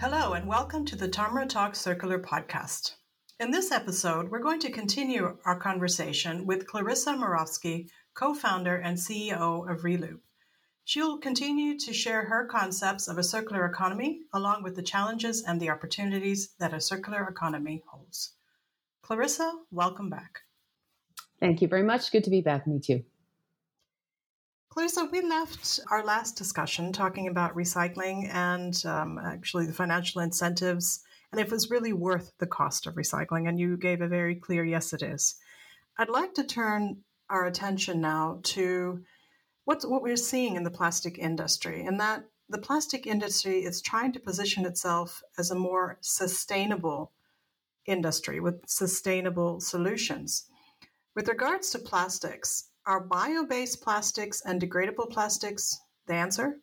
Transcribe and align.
Hello, 0.00 0.34
and 0.34 0.46
welcome 0.46 0.84
to 0.84 0.94
the 0.94 1.08
Tomra 1.08 1.48
Talk 1.48 1.74
Circular 1.74 2.20
podcast. 2.20 2.92
In 3.40 3.50
this 3.50 3.72
episode, 3.72 4.30
we're 4.30 4.38
going 4.38 4.60
to 4.60 4.70
continue 4.70 5.36
our 5.44 5.58
conversation 5.58 6.46
with 6.46 6.68
Clarissa 6.68 7.14
Morawski, 7.14 7.88
co 8.14 8.32
founder 8.32 8.76
and 8.76 8.96
CEO 8.96 9.68
of 9.68 9.82
Reloop. 9.82 10.20
She'll 10.84 11.18
continue 11.18 11.76
to 11.80 11.92
share 11.92 12.26
her 12.26 12.46
concepts 12.46 13.08
of 13.08 13.18
a 13.18 13.24
circular 13.24 13.66
economy, 13.66 14.20
along 14.32 14.62
with 14.62 14.76
the 14.76 14.84
challenges 14.84 15.42
and 15.42 15.60
the 15.60 15.70
opportunities 15.70 16.54
that 16.60 16.72
a 16.72 16.80
circular 16.80 17.26
economy 17.28 17.82
holds. 17.90 18.34
Clarissa, 19.02 19.52
welcome 19.72 20.10
back. 20.10 20.42
Thank 21.40 21.60
you 21.60 21.66
very 21.66 21.82
much. 21.82 22.12
Good 22.12 22.22
to 22.22 22.30
be 22.30 22.40
back. 22.40 22.68
Me 22.68 22.78
too. 22.78 23.02
Clarissa, 24.70 25.08
we 25.10 25.22
left 25.22 25.80
our 25.90 26.04
last 26.04 26.36
discussion 26.36 26.92
talking 26.92 27.26
about 27.26 27.56
recycling 27.56 28.28
and 28.32 28.84
um, 28.84 29.18
actually 29.18 29.66
the 29.66 29.72
financial 29.72 30.20
incentives 30.20 31.00
and 31.32 31.40
if 31.40 31.48
it 31.48 31.52
was 31.52 31.70
really 31.70 31.92
worth 31.92 32.32
the 32.38 32.46
cost 32.46 32.86
of 32.86 32.94
recycling. 32.94 33.48
And 33.48 33.58
you 33.58 33.76
gave 33.76 34.00
a 34.00 34.08
very 34.08 34.34
clear 34.34 34.64
yes, 34.64 34.92
it 34.92 35.02
is. 35.02 35.36
I'd 35.98 36.08
like 36.08 36.34
to 36.34 36.44
turn 36.44 36.98
our 37.28 37.46
attention 37.46 38.00
now 38.00 38.40
to 38.42 39.02
what's, 39.64 39.84
what 39.84 40.02
we're 40.02 40.16
seeing 40.16 40.56
in 40.56 40.62
the 40.62 40.70
plastic 40.70 41.18
industry, 41.18 41.84
and 41.84 42.00
that 42.00 42.24
the 42.48 42.58
plastic 42.58 43.06
industry 43.06 43.64
is 43.64 43.82
trying 43.82 44.12
to 44.12 44.20
position 44.20 44.64
itself 44.64 45.22
as 45.36 45.50
a 45.50 45.54
more 45.54 45.98
sustainable 46.00 47.12
industry 47.84 48.40
with 48.40 48.66
sustainable 48.66 49.60
solutions. 49.60 50.46
With 51.14 51.28
regards 51.28 51.70
to 51.70 51.78
plastics, 51.78 52.67
are 52.88 53.00
bio 53.00 53.44
based 53.44 53.82
plastics 53.82 54.42
and 54.46 54.60
degradable 54.60 55.08
plastics 55.10 55.78
the 56.06 56.14
answer? 56.14 56.56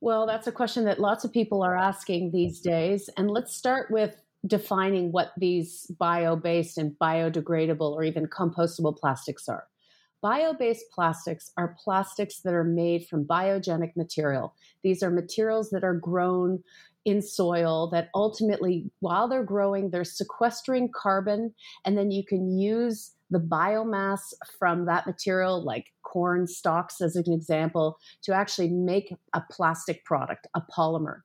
Well, 0.00 0.26
that's 0.26 0.46
a 0.46 0.52
question 0.52 0.84
that 0.84 1.00
lots 1.00 1.24
of 1.24 1.32
people 1.32 1.62
are 1.62 1.76
asking 1.76 2.30
these 2.30 2.60
days. 2.60 3.10
And 3.16 3.30
let's 3.30 3.54
start 3.54 3.90
with 3.90 4.22
defining 4.46 5.10
what 5.10 5.32
these 5.36 5.90
bio 5.98 6.36
based 6.36 6.78
and 6.78 6.92
biodegradable 7.00 7.90
or 7.90 8.04
even 8.04 8.26
compostable 8.26 8.96
plastics 8.96 9.48
are. 9.48 9.66
Bio 10.22 10.54
based 10.54 10.84
plastics 10.92 11.50
are 11.56 11.76
plastics 11.82 12.40
that 12.42 12.54
are 12.54 12.64
made 12.64 13.08
from 13.08 13.24
biogenic 13.24 13.96
material. 13.96 14.54
These 14.84 15.02
are 15.02 15.10
materials 15.10 15.70
that 15.70 15.82
are 15.84 15.94
grown 15.94 16.62
in 17.04 17.20
soil 17.20 17.88
that 17.90 18.08
ultimately, 18.14 18.90
while 19.00 19.28
they're 19.28 19.42
growing, 19.42 19.90
they're 19.90 20.04
sequestering 20.04 20.90
carbon, 20.94 21.54
and 21.84 21.98
then 21.98 22.10
you 22.10 22.24
can 22.24 22.56
use 22.56 23.13
the 23.30 23.38
biomass 23.38 24.32
from 24.58 24.86
that 24.86 25.06
material, 25.06 25.64
like 25.64 25.86
corn 26.02 26.46
stalks 26.46 27.00
as 27.00 27.16
an 27.16 27.32
example, 27.32 27.98
to 28.22 28.34
actually 28.34 28.68
make 28.68 29.14
a 29.32 29.42
plastic 29.50 30.04
product, 30.04 30.46
a 30.54 30.60
polymer. 30.60 31.20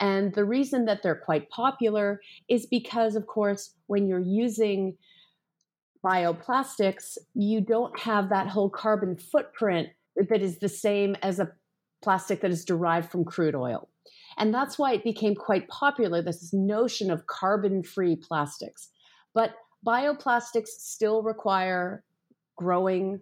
And 0.00 0.34
the 0.34 0.44
reason 0.44 0.86
that 0.86 1.02
they're 1.02 1.14
quite 1.14 1.50
popular 1.50 2.20
is 2.48 2.66
because, 2.66 3.16
of 3.16 3.26
course, 3.26 3.74
when 3.86 4.08
you're 4.08 4.18
using 4.18 4.96
bioplastics, 6.04 7.16
you 7.34 7.60
don't 7.60 7.98
have 7.98 8.28
that 8.28 8.48
whole 8.48 8.70
carbon 8.70 9.16
footprint 9.16 9.88
that 10.16 10.42
is 10.42 10.58
the 10.58 10.68
same 10.68 11.16
as 11.22 11.38
a 11.38 11.50
plastic 12.02 12.40
that 12.42 12.50
is 12.50 12.64
derived 12.64 13.10
from 13.10 13.24
crude 13.24 13.54
oil. 13.54 13.88
And 14.36 14.52
that's 14.52 14.78
why 14.78 14.92
it 14.92 15.04
became 15.04 15.34
quite 15.34 15.68
popular 15.68 16.20
this 16.20 16.52
notion 16.52 17.10
of 17.10 17.26
carbon 17.26 17.82
free 17.82 18.16
plastics. 18.16 18.90
But 19.32 19.54
bioplastics 19.84 20.68
still 20.68 21.22
require 21.22 22.02
growing 22.56 23.20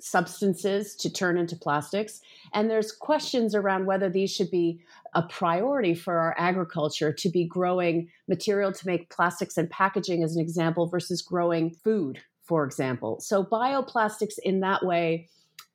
substances 0.00 0.94
to 0.96 1.12
turn 1.12 1.36
into 1.36 1.56
plastics. 1.56 2.20
And 2.52 2.70
there's 2.70 2.92
questions 2.92 3.54
around 3.54 3.86
whether 3.86 4.08
these 4.08 4.32
should 4.32 4.50
be 4.50 4.80
a 5.14 5.22
priority 5.22 5.94
for 5.94 6.18
our 6.18 6.34
agriculture 6.38 7.12
to 7.12 7.28
be 7.28 7.46
growing 7.46 8.08
material 8.28 8.72
to 8.72 8.86
make 8.86 9.10
plastics 9.10 9.56
and 9.56 9.68
packaging, 9.70 10.22
as 10.22 10.36
an 10.36 10.42
example, 10.42 10.86
versus 10.86 11.22
growing 11.22 11.70
food, 11.70 12.20
for 12.42 12.64
example. 12.64 13.18
So, 13.20 13.44
bioplastics 13.44 14.38
in 14.42 14.60
that 14.60 14.84
way. 14.84 15.28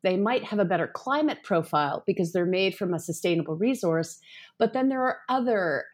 They 0.03 0.17
might 0.17 0.43
have 0.43 0.59
a 0.59 0.65
better 0.65 0.87
climate 0.87 1.43
profile 1.43 2.03
because 2.05 2.33
they're 2.33 2.45
made 2.45 2.75
from 2.75 2.93
a 2.93 2.99
sustainable 2.99 3.55
resource, 3.55 4.19
but 4.59 4.73
then 4.73 4.89
there 4.89 5.01
are 5.01 5.19
other 5.29 5.85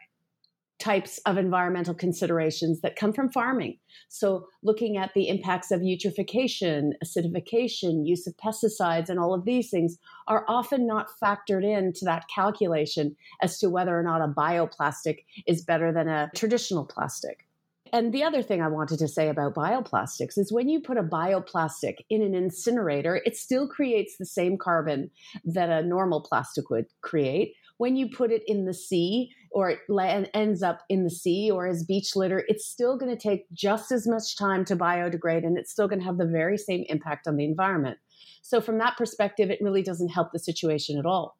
types 0.79 1.19
of 1.25 1.37
environmental 1.37 1.93
considerations 1.93 2.81
that 2.81 2.95
come 2.95 3.13
from 3.13 3.29
farming. 3.29 3.77
So, 4.07 4.47
looking 4.63 4.97
at 4.97 5.13
the 5.13 5.27
impacts 5.27 5.71
of 5.71 5.81
eutrophication, 5.81 6.93
acidification, 7.03 8.07
use 8.07 8.25
of 8.25 8.35
pesticides, 8.37 9.09
and 9.09 9.19
all 9.19 9.33
of 9.33 9.45
these 9.45 9.69
things 9.69 9.97
are 10.27 10.45
often 10.47 10.87
not 10.87 11.09
factored 11.21 11.63
into 11.63 12.05
that 12.05 12.25
calculation 12.33 13.15
as 13.41 13.59
to 13.59 13.69
whether 13.69 13.97
or 13.97 14.03
not 14.03 14.21
a 14.21 14.27
bioplastic 14.27 15.25
is 15.45 15.61
better 15.61 15.91
than 15.91 16.07
a 16.07 16.31
traditional 16.33 16.85
plastic. 16.85 17.45
And 17.91 18.13
the 18.13 18.23
other 18.23 18.41
thing 18.41 18.61
I 18.61 18.67
wanted 18.67 18.99
to 18.99 19.07
say 19.07 19.29
about 19.29 19.55
bioplastics 19.55 20.37
is 20.37 20.51
when 20.51 20.69
you 20.69 20.79
put 20.79 20.97
a 20.97 21.03
bioplastic 21.03 21.97
in 22.09 22.21
an 22.21 22.35
incinerator, 22.35 23.21
it 23.25 23.35
still 23.35 23.67
creates 23.67 24.17
the 24.17 24.25
same 24.25 24.57
carbon 24.57 25.09
that 25.43 25.69
a 25.69 25.83
normal 25.85 26.21
plastic 26.21 26.69
would 26.69 26.85
create. 27.01 27.55
When 27.77 27.95
you 27.95 28.09
put 28.09 28.31
it 28.31 28.43
in 28.45 28.65
the 28.65 28.73
sea, 28.73 29.31
or 29.51 29.71
it 29.71 30.29
ends 30.33 30.61
up 30.61 30.81
in 30.89 31.03
the 31.03 31.09
sea 31.09 31.49
or 31.51 31.67
as 31.67 31.83
beach 31.83 32.15
litter, 32.15 32.43
it's 32.47 32.65
still 32.65 32.97
going 32.97 33.15
to 33.15 33.21
take 33.21 33.51
just 33.51 33.91
as 33.91 34.07
much 34.07 34.37
time 34.37 34.63
to 34.65 34.75
biodegrade 34.75 35.45
and 35.45 35.57
it's 35.57 35.71
still 35.71 35.87
going 35.87 35.99
to 35.99 36.05
have 36.05 36.17
the 36.17 36.25
very 36.25 36.57
same 36.57 36.85
impact 36.89 37.27
on 37.27 37.35
the 37.35 37.45
environment. 37.45 37.97
So, 38.41 38.61
from 38.61 38.77
that 38.79 38.97
perspective, 38.97 39.49
it 39.49 39.59
really 39.61 39.83
doesn't 39.83 40.09
help 40.09 40.31
the 40.31 40.39
situation 40.39 40.97
at 40.97 41.05
all. 41.05 41.37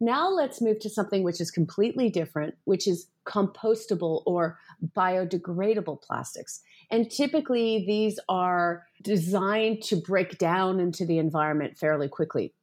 Now, 0.00 0.30
let's 0.30 0.62
move 0.62 0.78
to 0.80 0.88
something 0.88 1.22
which 1.22 1.40
is 1.40 1.50
completely 1.50 2.08
different, 2.08 2.54
which 2.64 2.88
is 2.88 3.06
compostable 3.26 4.22
or 4.24 4.58
biodegradable 4.96 6.00
plastics. 6.00 6.62
And 6.90 7.10
typically, 7.10 7.84
these 7.86 8.18
are 8.28 8.86
designed 9.02 9.82
to 9.84 9.96
break 9.96 10.38
down 10.38 10.80
into 10.80 11.04
the 11.04 11.18
environment 11.18 11.76
fairly 11.76 12.08
quickly 12.08 12.54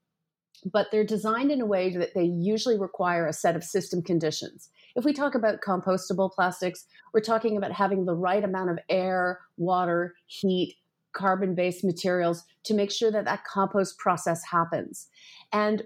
but 0.66 0.88
they're 0.92 1.06
designed 1.06 1.52
in 1.52 1.62
a 1.62 1.66
way 1.66 1.96
that 1.96 2.14
they 2.14 2.24
usually 2.24 2.78
require 2.78 3.28
a 3.28 3.34
set 3.34 3.56
of 3.56 3.64
system 3.64 4.02
conditions. 4.02 4.70
If 4.96 5.06
we 5.06 5.14
talk 5.14 5.36
about 5.36 5.62
compostable 5.62 6.32
plastics, 6.32 6.86
we're 7.14 7.22
talking 7.22 7.58
about 7.58 7.72
having 7.72 8.06
the 8.06 8.16
right 8.16 8.44
amount 8.44 8.72
of 8.72 8.80
air, 8.90 9.42
water, 9.58 10.16
heat, 10.26 10.78
carbon 11.14 11.56
based 11.56 11.84
materials 11.84 12.44
to 12.64 12.74
make 12.74 12.92
sure 12.92 13.12
that 13.12 13.26
that 13.26 13.44
compost 13.46 13.98
process 13.98 14.44
happens. 14.44 15.08
And 15.52 15.84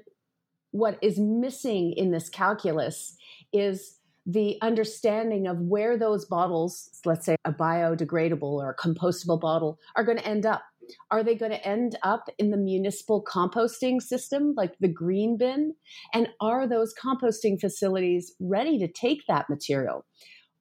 what 0.72 0.98
is 1.02 1.20
missing 1.20 1.94
in 1.94 2.12
this 2.12 2.30
calculus 2.30 3.16
is 3.54 3.98
the 4.26 4.58
understanding 4.62 5.48
of 5.48 5.60
where 5.60 5.98
those 5.98 6.26
bottles, 6.26 6.90
let's 7.06 7.26
say 7.26 7.36
a 7.46 7.52
biodegradable 7.52 8.44
or 8.44 8.70
a 8.70 8.76
compostable 8.76 9.40
bottle, 9.40 9.80
are 9.96 10.04
going 10.04 10.18
to 10.18 10.28
end 10.28 10.46
up. 10.46 10.64
Are 11.10 11.24
they 11.24 11.36
going 11.36 11.52
to 11.52 11.68
end 11.68 11.98
up 12.04 12.30
in 12.38 12.52
the 12.52 12.58
municipal 12.58 13.24
composting 13.24 14.02
system, 14.02 14.54
like 14.56 14.74
the 14.80 14.88
green 14.88 15.38
bin? 15.38 15.76
And 16.14 16.30
are 16.40 16.68
those 16.68 16.94
composting 16.94 17.60
facilities 17.60 18.34
ready 18.40 18.78
to 18.80 18.88
take 18.88 19.26
that 19.28 19.50
material? 19.50 20.06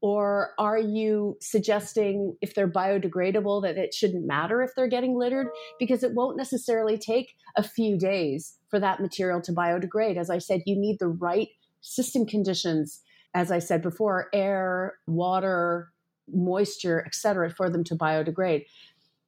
Or 0.02 0.52
are 0.58 0.78
you 0.78 1.36
suggesting 1.42 2.34
if 2.40 2.54
they're 2.54 2.70
biodegradable 2.70 3.62
that 3.62 3.76
it 3.76 3.92
shouldn't 3.92 4.26
matter 4.26 4.62
if 4.62 4.70
they're 4.74 4.88
getting 4.88 5.14
littered? 5.14 5.48
Because 5.78 6.02
it 6.02 6.14
won't 6.14 6.38
necessarily 6.38 6.96
take 6.96 7.34
a 7.56 7.62
few 7.62 7.98
days 7.98 8.56
for 8.68 8.80
that 8.80 9.00
material 9.00 9.42
to 9.42 9.52
biodegrade. 9.52 10.16
As 10.16 10.30
I 10.30 10.38
said, 10.38 10.62
you 10.64 10.74
need 10.74 10.98
the 11.00 11.08
right 11.08 11.48
system 11.82 12.24
conditions, 12.24 13.02
as 13.34 13.50
I 13.50 13.58
said 13.58 13.82
before, 13.82 14.28
air, 14.32 14.94
water, 15.06 15.92
moisture, 16.32 17.02
et 17.04 17.14
cetera, 17.14 17.50
for 17.50 17.68
them 17.68 17.84
to 17.84 17.94
biodegrade. 17.94 18.64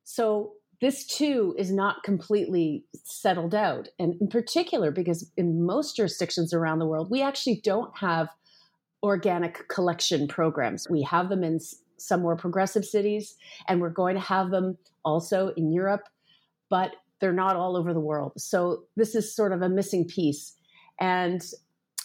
So 0.05 0.53
this 0.83 1.07
too 1.07 1.55
is 1.57 1.73
not 1.73 2.03
completely 2.03 2.85
settled 3.05 3.55
out. 3.55 3.89
And 4.01 4.17
in 4.21 4.27
particular, 4.27 4.91
because 4.91 5.31
in 5.37 5.65
most 5.65 5.95
jurisdictions 5.97 6.53
around 6.53 6.81
the 6.81 6.87
world, 6.87 7.09
we 7.09 7.23
actually 7.23 7.61
don't 7.63 7.97
have 7.97 8.29
organic 9.01 9.69
collection 9.69 10.27
programs. 10.27 10.91
We 10.91 11.03
have 11.03 11.29
them 11.29 11.45
in 11.45 11.61
some 11.99 12.21
more 12.21 12.37
progressive 12.37 12.85
cities, 12.85 13.37
and 13.69 13.81
we're 13.81 13.91
going 13.91 14.17
to 14.17 14.21
have 14.21 14.51
them 14.51 14.77
also 15.05 15.55
in 15.57 15.73
Europe, 15.73 16.03
but 16.69 16.97
they're 17.21 17.33
not 17.33 17.55
all 17.55 17.77
over 17.77 17.95
the 17.95 18.01
world. 18.01 18.33
So 18.37 18.83
this 18.97 19.15
is 19.15 19.35
sort 19.35 19.53
of 19.53 19.63
a 19.63 19.69
missing 19.69 20.05
piece. 20.05 20.57
And 21.01 21.41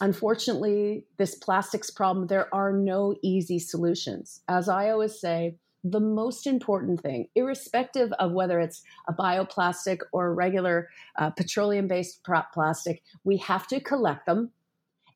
unfortunately, 0.01 1.03
this 1.17 1.33
plastics 1.33 1.89
problem, 1.89 2.27
there 2.27 2.53
are 2.53 2.71
no 2.71 3.15
easy 3.23 3.57
solutions. 3.57 4.41
As 4.47 4.69
I 4.69 4.91
always 4.91 5.19
say, 5.19 5.55
the 5.83 5.99
most 5.99 6.47
important 6.47 7.01
thing, 7.01 7.27
irrespective 7.35 8.11
of 8.13 8.31
whether 8.31 8.59
it's 8.59 8.81
a 9.07 9.13
bioplastic 9.13 9.99
or 10.11 10.33
regular 10.33 10.89
uh, 11.17 11.29
petroleum 11.29 11.87
based 11.87 12.25
plastic, 12.53 13.03
we 13.23 13.37
have 13.37 13.67
to 13.67 13.79
collect 13.79 14.25
them 14.25 14.51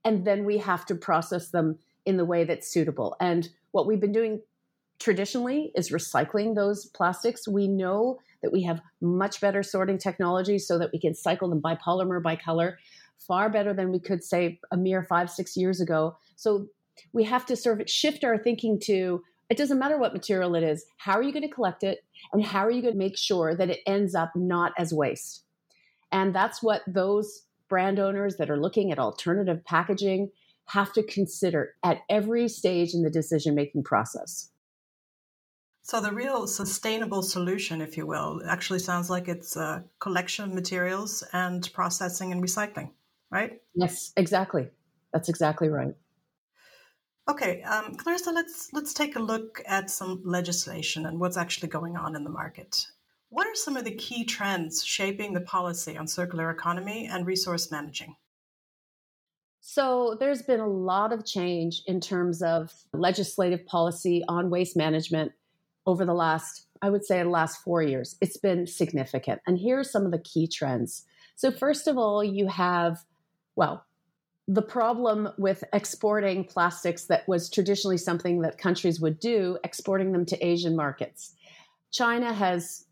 and 0.06 0.26
then 0.26 0.46
we 0.46 0.58
have 0.58 0.86
to 0.86 0.96
process 0.96 1.50
them 1.50 1.78
in 2.06 2.18
the 2.18 2.26
way 2.26 2.44
that's 2.44 2.68
suitable. 2.68 3.16
And 3.20 3.50
what 3.72 3.88
we've 3.88 4.00
been 4.00 4.12
doing 4.12 4.42
traditionally 5.00 5.72
is 5.76 5.90
recycling 5.90 6.56
those 6.56 6.86
plastics. 6.86 7.48
We 7.48 7.68
know 7.68 8.20
that 8.42 8.52
we 8.52 8.64
have 8.64 8.82
much 9.02 9.42
better 9.42 9.64
sorting 9.64 9.98
technology 9.98 10.58
so 10.58 10.78
that 10.80 10.92
we 10.92 11.00
can 11.00 11.14
cycle 11.14 11.50
them 11.50 11.60
by 11.60 11.76
polymer, 11.76 12.22
by 12.22 12.36
color 12.36 12.78
far 13.28 13.50
better 13.50 13.74
than 13.74 13.92
we 13.92 14.00
could 14.00 14.24
say 14.24 14.60
a 14.72 14.78
mere 14.78 15.04
five, 15.04 15.30
six 15.30 15.56
years 15.56 15.80
ago. 15.80 16.18
So 16.36 16.68
we 17.14 17.24
have 17.26 17.46
to 17.48 17.56
sort 17.56 17.82
of 17.82 17.90
shift 17.90 18.24
our 18.24 18.38
thinking 18.38 18.80
to 18.86 19.24
it 19.52 19.58
doesn't 19.58 19.80
matter 19.80 19.98
what 19.98 20.14
material 20.14 20.56
it 20.56 20.64
is. 20.64 20.86
How 20.96 21.12
are 21.12 21.22
you 21.22 21.34
going 21.34 21.48
to 21.48 21.54
collect 21.54 21.84
it? 21.84 22.00
And 22.32 22.42
how 22.42 22.66
are 22.66 22.72
you 22.72 22.82
going 22.82 22.94
to 22.94 22.98
make 22.98 23.18
sure 23.18 23.54
that 23.54 23.70
it 23.70 23.82
ends 23.86 24.16
up 24.16 24.32
not 24.34 24.72
as 24.78 24.94
waste? 24.94 25.44
And 26.10 26.34
that's 26.34 26.64
what 26.64 26.84
those 26.88 27.42
brand 27.68 28.00
owners 28.00 28.38
that 28.38 28.50
are 28.50 28.58
looking 28.58 28.94
at 28.94 28.98
alternative 28.98 29.66
packaging 29.66 30.30
have 30.68 30.94
to 30.94 31.04
consider 31.04 31.74
at 31.84 32.00
every 32.10 32.48
stage 32.48 32.94
in 32.94 33.04
the 33.04 33.10
decision 33.10 33.54
making 33.54 33.84
process. 33.84 34.52
So, 35.82 36.00
the 36.00 36.14
real 36.14 36.48
sustainable 36.48 37.22
solution, 37.22 37.82
if 37.82 37.98
you 37.98 38.06
will, 38.06 38.40
actually 38.48 38.80
sounds 38.80 39.10
like 39.10 39.28
it's 39.28 39.58
a 39.58 39.84
collection 40.00 40.46
of 40.46 40.54
materials 40.54 41.26
and 41.34 41.70
processing 41.74 42.32
and 42.32 42.42
recycling, 42.42 42.92
right? 43.30 43.60
Yes, 43.76 44.14
exactly. 44.16 44.70
That's 45.12 45.28
exactly 45.28 45.68
right. 45.68 45.96
Okay, 47.30 47.62
um, 47.64 47.96
Clarissa, 47.96 48.32
let's 48.32 48.74
let's 48.74 48.94
take 48.94 49.16
a 49.16 49.20
look 49.20 49.62
at 49.68 49.90
some 49.90 50.22
legislation 50.24 51.06
and 51.06 51.20
what's 51.20 51.38
actually 51.38 51.70
going 51.70 51.96
on 51.96 52.16
in 52.16 52.24
the 52.24 52.30
market. 52.30 52.88
What 53.30 53.48
are 53.48 53.56
some 53.56 53.78
of 53.78 53.86
the 53.86 53.96
key 53.96 54.26
trends 54.26 54.84
shaping 54.84 55.34
the 55.34 55.42
policy 55.42 55.98
on 55.98 56.08
circular 56.08 56.50
economy 56.50 57.08
and 57.10 57.26
resource 57.26 57.72
managing? 57.72 58.16
So, 59.62 60.18
there's 60.20 60.42
been 60.42 60.60
a 60.60 60.68
lot 60.68 61.14
of 61.14 61.24
change 61.24 61.84
in 61.86 62.02
terms 62.02 62.42
of 62.42 62.74
legislative 62.94 63.66
policy 63.68 64.24
on 64.28 64.50
waste 64.50 64.76
management 64.76 65.32
over 65.86 66.04
the 66.04 66.16
last, 66.16 66.66
I 66.82 66.90
would 66.90 67.06
say, 67.06 67.22
the 67.22 67.30
last 67.30 67.64
four 67.64 67.84
years. 67.84 68.18
It's 68.20 68.38
been 68.38 68.66
significant. 68.66 69.42
And 69.46 69.60
here 69.60 69.80
are 69.80 69.84
some 69.84 70.06
of 70.06 70.12
the 70.12 70.20
key 70.20 70.48
trends. 70.48 71.06
So, 71.36 71.52
first 71.52 71.88
of 71.88 71.98
all, 71.98 72.24
you 72.24 72.48
have, 72.48 72.98
well, 73.56 73.86
the 74.54 74.62
problem 74.62 75.30
with 75.38 75.64
exporting 75.72 76.44
plastics 76.44 77.06
that 77.06 77.26
was 77.26 77.50
traditionally 77.50 77.98
something 77.98 78.42
that 78.42 78.58
countries 78.58 79.00
would 79.00 79.18
do, 79.18 79.58
exporting 79.64 80.12
them 80.12 80.26
to 80.26 80.46
Asian 80.46 80.76
markets. 80.76 81.36
China 81.94 82.34
has 82.34 82.84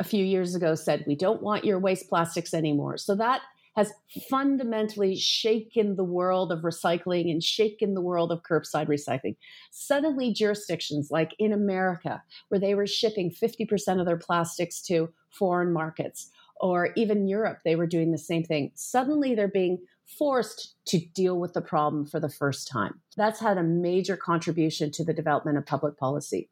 a 0.00 0.04
few 0.04 0.22
years 0.22 0.54
ago 0.54 0.74
said, 0.74 1.04
we 1.06 1.16
don't 1.16 1.42
want 1.42 1.64
your 1.64 1.78
waste 1.78 2.10
plastics 2.10 2.52
anymore. 2.52 2.98
So 2.98 3.14
that 3.14 3.40
has 3.74 3.90
fundamentally 4.28 5.16
shaken 5.16 5.96
the 5.96 6.04
world 6.04 6.52
of 6.52 6.60
recycling 6.60 7.30
and 7.30 7.42
shaken 7.42 7.94
the 7.94 8.02
world 8.02 8.30
of 8.30 8.42
curbside 8.42 8.88
recycling. 8.88 9.36
Suddenly, 9.70 10.34
jurisdictions 10.34 11.10
like 11.10 11.34
in 11.38 11.54
America, 11.54 12.22
where 12.48 12.60
they 12.60 12.74
were 12.74 12.86
shipping 12.86 13.30
50% 13.30 13.98
of 13.98 14.04
their 14.04 14.18
plastics 14.18 14.82
to 14.82 15.08
foreign 15.30 15.72
markets, 15.72 16.30
or 16.60 16.90
even 16.96 17.28
Europe, 17.28 17.60
they 17.64 17.76
were 17.76 17.86
doing 17.86 18.12
the 18.12 18.18
same 18.18 18.44
thing. 18.44 18.72
Suddenly, 18.74 19.34
they're 19.34 19.48
being 19.48 19.78
forced 20.16 20.74
to 20.86 20.98
deal 20.98 21.38
with 21.38 21.52
the 21.52 21.60
problem 21.60 22.06
for 22.06 22.18
the 22.18 22.28
first 22.28 22.66
time. 22.68 23.00
That's 23.16 23.40
had 23.40 23.58
a 23.58 23.62
major 23.62 24.16
contribution 24.16 24.90
to 24.92 25.04
the 25.04 25.12
development 25.12 25.58
of 25.58 25.66
public 25.66 25.98
policy. 25.98 26.48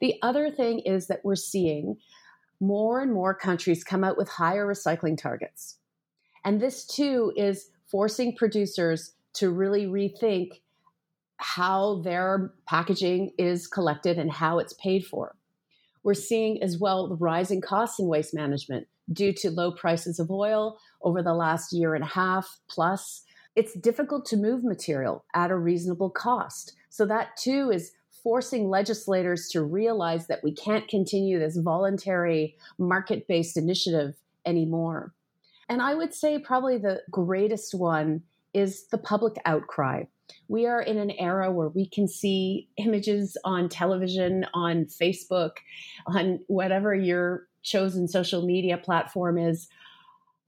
The 0.00 0.14
other 0.22 0.50
thing 0.50 0.80
is 0.80 1.08
that 1.08 1.24
we're 1.24 1.34
seeing 1.34 1.96
more 2.60 3.00
and 3.00 3.12
more 3.12 3.34
countries 3.34 3.82
come 3.82 4.04
out 4.04 4.16
with 4.16 4.28
higher 4.28 4.66
recycling 4.66 5.18
targets. 5.18 5.78
And 6.44 6.60
this 6.60 6.86
too 6.86 7.32
is 7.36 7.70
forcing 7.86 8.36
producers 8.36 9.14
to 9.34 9.50
really 9.50 9.86
rethink 9.86 10.60
how 11.36 12.02
their 12.02 12.52
packaging 12.68 13.32
is 13.38 13.66
collected 13.66 14.18
and 14.18 14.30
how 14.30 14.58
it's 14.58 14.74
paid 14.74 15.04
for. 15.04 15.36
We're 16.02 16.14
seeing 16.14 16.62
as 16.62 16.78
well 16.78 17.08
the 17.08 17.16
rising 17.16 17.60
costs 17.60 17.98
in 17.98 18.06
waste 18.06 18.34
management 18.34 18.86
due 19.12 19.32
to 19.32 19.50
low 19.50 19.72
prices 19.72 20.18
of 20.18 20.30
oil 20.30 20.78
over 21.02 21.22
the 21.22 21.34
last 21.34 21.72
year 21.72 21.94
and 21.94 22.04
a 22.04 22.08
half 22.08 22.58
plus. 22.68 23.24
It's 23.56 23.74
difficult 23.74 24.24
to 24.26 24.36
move 24.36 24.64
material 24.64 25.24
at 25.34 25.50
a 25.50 25.56
reasonable 25.56 26.10
cost. 26.10 26.74
So, 26.88 27.06
that 27.06 27.36
too 27.36 27.70
is 27.70 27.92
forcing 28.22 28.68
legislators 28.68 29.48
to 29.48 29.62
realize 29.62 30.26
that 30.26 30.44
we 30.44 30.52
can't 30.52 30.88
continue 30.88 31.38
this 31.38 31.56
voluntary 31.56 32.56
market 32.78 33.26
based 33.26 33.56
initiative 33.56 34.14
anymore. 34.44 35.14
And 35.68 35.80
I 35.80 35.94
would 35.94 36.12
say 36.12 36.38
probably 36.38 36.78
the 36.78 37.02
greatest 37.10 37.74
one 37.74 38.22
is 38.52 38.88
the 38.88 38.98
public 38.98 39.36
outcry. 39.44 40.04
We 40.48 40.66
are 40.66 40.82
in 40.82 40.98
an 40.98 41.12
era 41.12 41.50
where 41.50 41.68
we 41.68 41.86
can 41.86 42.08
see 42.08 42.68
images 42.76 43.36
on 43.44 43.68
television, 43.68 44.46
on 44.54 44.86
Facebook, 44.86 45.52
on 46.06 46.40
whatever 46.48 46.94
your 46.94 47.46
chosen 47.62 48.08
social 48.08 48.44
media 48.44 48.78
platform 48.78 49.38
is 49.38 49.68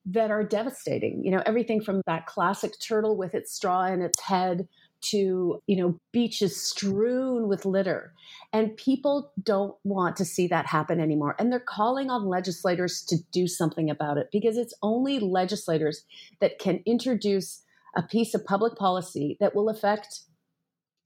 that 0.06 0.31
are 0.31 0.44
devastating. 0.44 1.25
You 1.25 1.31
know, 1.31 1.43
everything 1.46 1.82
from 1.82 2.02
that 2.06 2.26
classic 2.26 2.72
turtle 2.81 3.16
with 3.16 3.34
its 3.34 3.52
straw 3.52 3.87
in 3.87 4.02
its 4.02 4.20
head 4.20 4.69
to 5.02 5.60
you 5.66 5.76
know 5.76 5.99
beaches 6.12 6.60
strewn 6.60 7.49
with 7.49 7.66
litter 7.66 8.14
and 8.52 8.76
people 8.76 9.32
don't 9.43 9.75
want 9.84 10.16
to 10.16 10.25
see 10.25 10.46
that 10.46 10.66
happen 10.66 11.00
anymore 11.00 11.34
and 11.38 11.50
they're 11.50 11.60
calling 11.60 12.08
on 12.08 12.25
legislators 12.26 13.02
to 13.02 13.16
do 13.32 13.49
something 13.49 13.90
about 13.90 14.16
it 14.16 14.28
because 14.31 14.56
it's 14.56 14.75
only 14.81 15.19
legislators 15.19 16.05
that 16.40 16.58
can 16.58 16.81
introduce 16.87 17.62
a 17.96 18.02
piece 18.02 18.32
of 18.32 18.44
public 18.46 18.76
policy 18.76 19.37
that 19.40 19.55
will 19.55 19.69
affect 19.69 20.20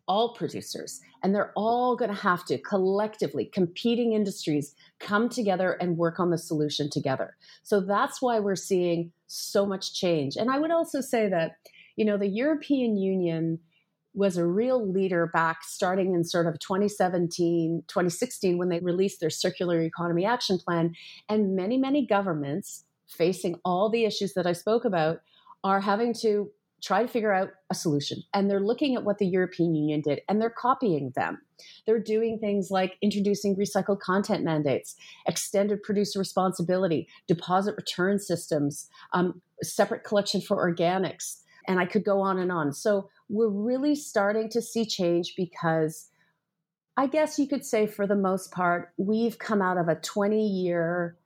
all 0.08 0.34
producers 0.34 1.00
and 1.22 1.34
they're 1.34 1.52
all 1.56 1.96
going 1.96 2.10
to 2.10 2.16
have 2.16 2.44
to 2.44 2.58
collectively 2.58 3.44
competing 3.44 4.12
industries 4.12 4.74
come 5.00 5.28
together 5.28 5.72
and 5.80 5.96
work 5.96 6.20
on 6.20 6.30
the 6.30 6.38
solution 6.38 6.88
together 6.90 7.36
so 7.62 7.80
that's 7.80 8.22
why 8.22 8.38
we're 8.38 8.54
seeing 8.54 9.10
so 9.26 9.66
much 9.66 9.94
change 9.94 10.36
and 10.36 10.50
i 10.50 10.58
would 10.58 10.70
also 10.70 11.00
say 11.00 11.28
that 11.28 11.56
you 11.96 12.04
know 12.04 12.16
the 12.16 12.28
european 12.28 12.96
union 12.96 13.58
was 14.16 14.38
a 14.38 14.46
real 14.46 14.90
leader 14.90 15.26
back 15.26 15.62
starting 15.62 16.14
in 16.14 16.24
sort 16.24 16.46
of 16.46 16.58
2017, 16.58 17.84
2016, 17.86 18.56
when 18.56 18.70
they 18.70 18.80
released 18.80 19.20
their 19.20 19.30
circular 19.30 19.80
economy 19.82 20.24
action 20.24 20.58
plan. 20.58 20.94
And 21.28 21.54
many, 21.54 21.76
many 21.76 22.06
governments 22.06 22.84
facing 23.06 23.60
all 23.62 23.90
the 23.90 24.06
issues 24.06 24.32
that 24.32 24.46
I 24.46 24.54
spoke 24.54 24.86
about 24.86 25.20
are 25.62 25.80
having 25.80 26.14
to 26.22 26.50
try 26.86 27.02
to 27.02 27.08
figure 27.08 27.32
out 27.32 27.50
a 27.68 27.74
solution. 27.74 28.22
And 28.32 28.48
they're 28.48 28.60
looking 28.60 28.94
at 28.94 29.02
what 29.02 29.18
the 29.18 29.26
European 29.26 29.74
Union 29.74 30.02
did 30.02 30.20
and 30.28 30.40
they're 30.40 30.50
copying 30.50 31.12
them. 31.16 31.42
They're 31.84 31.98
doing 31.98 32.38
things 32.38 32.70
like 32.70 32.96
introducing 33.02 33.56
recycled 33.56 33.98
content 33.98 34.44
mandates, 34.44 34.94
extended 35.26 35.82
producer 35.82 36.20
responsibility, 36.20 37.08
deposit 37.26 37.74
return 37.76 38.20
systems, 38.20 38.88
um, 39.12 39.42
separate 39.62 40.04
collection 40.04 40.40
for 40.40 40.56
organics. 40.56 41.40
And 41.66 41.80
I 41.80 41.86
could 41.86 42.04
go 42.04 42.20
on 42.20 42.38
and 42.38 42.52
on. 42.52 42.72
So 42.72 43.10
we're 43.28 43.48
really 43.48 43.96
starting 43.96 44.48
to 44.50 44.62
see 44.62 44.84
change 44.86 45.34
because 45.36 46.08
I 46.96 47.08
guess 47.08 47.36
you 47.36 47.48
could 47.48 47.64
say, 47.64 47.88
for 47.88 48.06
the 48.06 48.14
most 48.14 48.52
part, 48.52 48.92
we've 48.96 49.38
come 49.38 49.60
out 49.60 49.76
of 49.76 49.88
a 49.88 49.96
20 49.96 50.46
year 50.46 51.16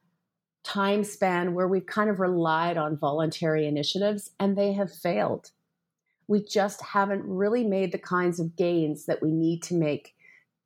time 0.63 1.05
span 1.05 1.55
where 1.55 1.69
we've 1.69 1.87
kind 1.87 2.11
of 2.11 2.21
relied 2.21 2.77
on 2.77 2.97
voluntary 2.97 3.67
initiatives 3.67 4.31
and 4.39 4.57
they 4.57 4.73
have 4.73 4.93
failed. 4.93 5.51
We 6.29 6.45
just 6.45 6.83
haven't 6.83 7.25
really 7.25 7.65
made 7.65 7.93
the 7.93 7.99
kinds 7.99 8.39
of 8.39 8.57
gains 8.57 9.07
that 9.07 9.23
we 9.23 9.33
need 9.33 9.63
to 9.65 9.75
make 9.75 10.15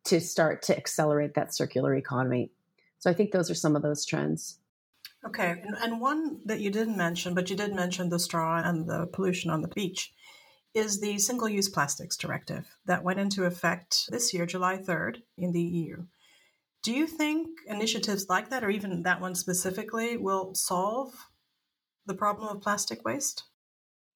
to 0.05 0.21
start 0.21 0.63
to 0.63 0.77
accelerate 0.77 1.35
that 1.35 1.55
circular 1.55 1.95
economy. 1.95 2.51
So 2.99 3.11
I 3.11 3.15
think 3.15 3.33
those 3.33 3.51
are 3.51 3.55
some 3.55 3.77
of 3.77 3.83
those 3.83 4.05
trends. 4.05 4.59
Okay. 5.27 5.63
And, 5.83 6.01
one 6.01 6.41
that 6.45 6.61
you 6.61 6.71
didn't 6.71 6.99
mention, 6.99 7.35
but 7.35 7.49
you 7.49 7.57
did 7.57 7.75
mention 7.75 8.11
the 8.11 8.19
straw 8.19 8.61
and 8.63 8.87
the 8.87 9.07
pollution 9.07 9.51
on 9.51 9.63
the 9.63 9.69
beach 9.69 10.13
is 10.75 11.01
the 11.01 11.19
Single 11.19 11.49
Use 11.49 11.69
Plastics 11.69 12.17
Directive 12.17 12.77
that 12.85 13.05
went 13.05 13.21
into 13.21 13.45
effect 13.45 14.11
this 14.11 14.35
year, 14.35 14.45
July 14.45 14.77
3rd, 14.77 15.23
in 15.39 15.53
the 15.53 15.63
EU. 15.63 16.05
Do 16.85 16.93
you 16.93 17.07
think 17.07 17.49
initiatives 17.67 18.27
like 18.29 18.51
that, 18.51 18.63
or 18.63 18.69
even 18.69 19.05
that 19.05 19.21
one 19.21 19.35
specifically, 19.35 20.19
will 20.19 20.55
solve 20.55 21.29
the 22.05 22.13
problem 22.13 22.47
of 22.55 22.63
plastic 22.63 23.07
waste? 23.07 23.45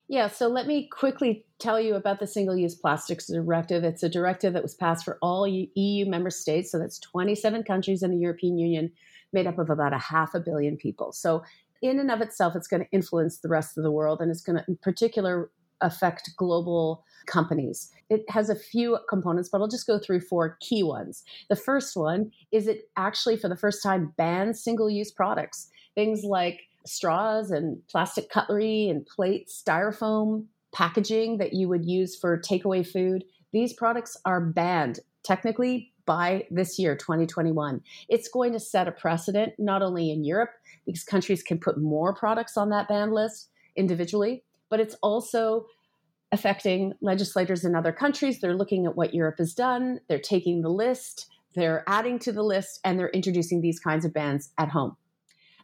Yeah, 0.06 0.28
so 0.28 0.48
let 0.48 0.66
me 0.66 0.86
quickly 0.86 1.46
tell 1.58 1.80
you 1.80 1.94
about 1.94 2.20
the 2.20 2.26
Single 2.26 2.56
Use 2.56 2.74
Plastics 2.74 3.26
Directive. 3.26 3.84
It's 3.84 4.02
a 4.02 4.08
directive 4.08 4.52
that 4.52 4.62
was 4.62 4.74
passed 4.74 5.06
for 5.06 5.18
all 5.22 5.46
EU 5.46 6.04
member 6.06 6.28
states, 6.28 6.70
so 6.70 6.78
that's 6.78 6.98
27 6.98 7.62
countries 7.62 8.02
in 8.02 8.10
the 8.10 8.18
European 8.18 8.58
Union, 8.58 8.92
made 9.32 9.46
up 9.46 9.58
of 9.58 9.70
about 9.70 9.94
a 9.94 9.98
half 9.98 10.34
a 10.34 10.40
billion 10.40 10.76
people. 10.76 11.12
So, 11.12 11.42
in 11.80 11.98
and 11.98 12.10
of 12.10 12.20
itself, 12.20 12.54
it's 12.54 12.68
going 12.68 12.84
to 12.84 12.90
influence 12.90 13.38
the 13.38 13.48
rest 13.48 13.78
of 13.78 13.82
the 13.82 13.90
world, 13.90 14.20
and 14.20 14.30
it's 14.30 14.42
going 14.42 14.56
to, 14.56 14.64
in 14.68 14.76
particular, 14.76 15.50
affect 15.80 16.30
global 16.36 17.04
companies. 17.26 17.90
It 18.10 18.24
has 18.30 18.48
a 18.48 18.56
few 18.56 18.98
components, 19.08 19.48
but 19.50 19.60
I'll 19.60 19.68
just 19.68 19.86
go 19.86 19.98
through 19.98 20.20
four 20.20 20.56
key 20.60 20.82
ones. 20.82 21.24
The 21.48 21.56
first 21.56 21.96
one 21.96 22.32
is 22.52 22.66
it 22.66 22.90
actually, 22.96 23.36
for 23.36 23.48
the 23.48 23.56
first 23.56 23.82
time, 23.82 24.14
bans 24.16 24.62
single 24.62 24.90
use 24.90 25.12
products, 25.12 25.70
things 25.94 26.22
like 26.24 26.62
straws 26.86 27.50
and 27.50 27.86
plastic 27.88 28.30
cutlery 28.30 28.88
and 28.88 29.06
plates, 29.06 29.62
styrofoam 29.62 30.46
packaging 30.72 31.38
that 31.38 31.54
you 31.54 31.68
would 31.68 31.84
use 31.84 32.16
for 32.16 32.38
takeaway 32.38 32.86
food. 32.86 33.24
These 33.52 33.72
products 33.72 34.16
are 34.24 34.40
banned 34.40 35.00
technically 35.22 35.92
by 36.06 36.46
this 36.50 36.78
year, 36.78 36.96
2021. 36.96 37.82
It's 38.08 38.28
going 38.28 38.52
to 38.52 38.60
set 38.60 38.88
a 38.88 38.92
precedent 38.92 39.52
not 39.58 39.82
only 39.82 40.10
in 40.10 40.24
Europe, 40.24 40.50
because 40.86 41.04
countries 41.04 41.42
can 41.42 41.58
put 41.58 41.78
more 41.78 42.14
products 42.14 42.56
on 42.56 42.70
that 42.70 42.88
ban 42.88 43.12
list 43.12 43.50
individually, 43.76 44.42
but 44.70 44.80
it's 44.80 44.96
also 45.02 45.66
affecting 46.32 46.92
legislators 47.00 47.64
in 47.64 47.74
other 47.74 47.92
countries. 47.92 48.40
They're 48.40 48.54
looking 48.54 48.86
at 48.86 48.96
what 48.96 49.14
Europe 49.14 49.38
has 49.38 49.54
done, 49.54 50.00
they're 50.08 50.18
taking 50.18 50.62
the 50.62 50.68
list, 50.68 51.26
they're 51.54 51.84
adding 51.86 52.18
to 52.20 52.32
the 52.32 52.42
list, 52.42 52.80
and 52.84 52.98
they're 52.98 53.08
introducing 53.08 53.60
these 53.60 53.80
kinds 53.80 54.04
of 54.04 54.12
bans 54.12 54.50
at 54.58 54.68
home. 54.68 54.96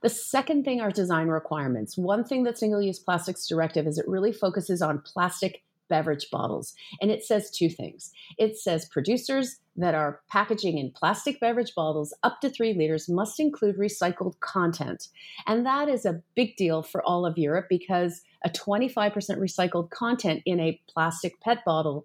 The 0.02 0.11
second 0.11 0.64
thing 0.64 0.80
are 0.80 0.90
design 0.90 1.28
requirements. 1.28 1.96
One 1.96 2.25
thing 2.25 2.44
that 2.44 2.58
Single 2.58 2.82
Use 2.82 2.99
Plastics 2.99 3.46
Directive 3.46 3.87
is 3.87 3.96
it 3.96 4.08
really 4.08 4.32
focuses 4.32 4.82
on 4.82 5.00
plastic 5.00 5.62
beverage 5.94 6.28
bottles. 6.28 6.74
And 7.00 7.12
it 7.12 7.24
says 7.24 7.52
two 7.52 7.68
things. 7.68 8.10
It 8.36 8.58
says 8.58 8.84
producers 8.86 9.60
that 9.76 9.94
are 9.94 10.22
packaging 10.28 10.76
in 10.76 10.90
plastic 10.90 11.38
beverage 11.38 11.72
bottles 11.76 12.12
up 12.24 12.40
to 12.40 12.50
three 12.50 12.74
liters 12.74 13.08
must 13.08 13.38
include 13.38 13.78
recycled 13.78 14.40
content. 14.40 15.06
And 15.46 15.64
that 15.64 15.88
is 15.88 16.04
a 16.04 16.20
big 16.34 16.56
deal 16.56 16.82
for 16.82 17.00
all 17.04 17.24
of 17.24 17.38
Europe 17.38 17.66
because 17.70 18.22
a 18.44 18.50
25% 18.50 19.12
recycled 19.38 19.90
content 19.90 20.42
in 20.44 20.58
a 20.58 20.80
plastic 20.88 21.40
PET 21.40 21.64
bottle 21.64 22.04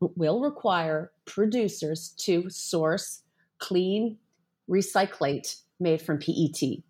will 0.00 0.40
require 0.40 1.10
producers 1.24 2.10
to 2.18 2.50
source 2.50 3.22
clean 3.60 4.18
recyclate 4.68 5.62
made 5.78 6.02
from 6.02 6.18
PET. 6.18 6.82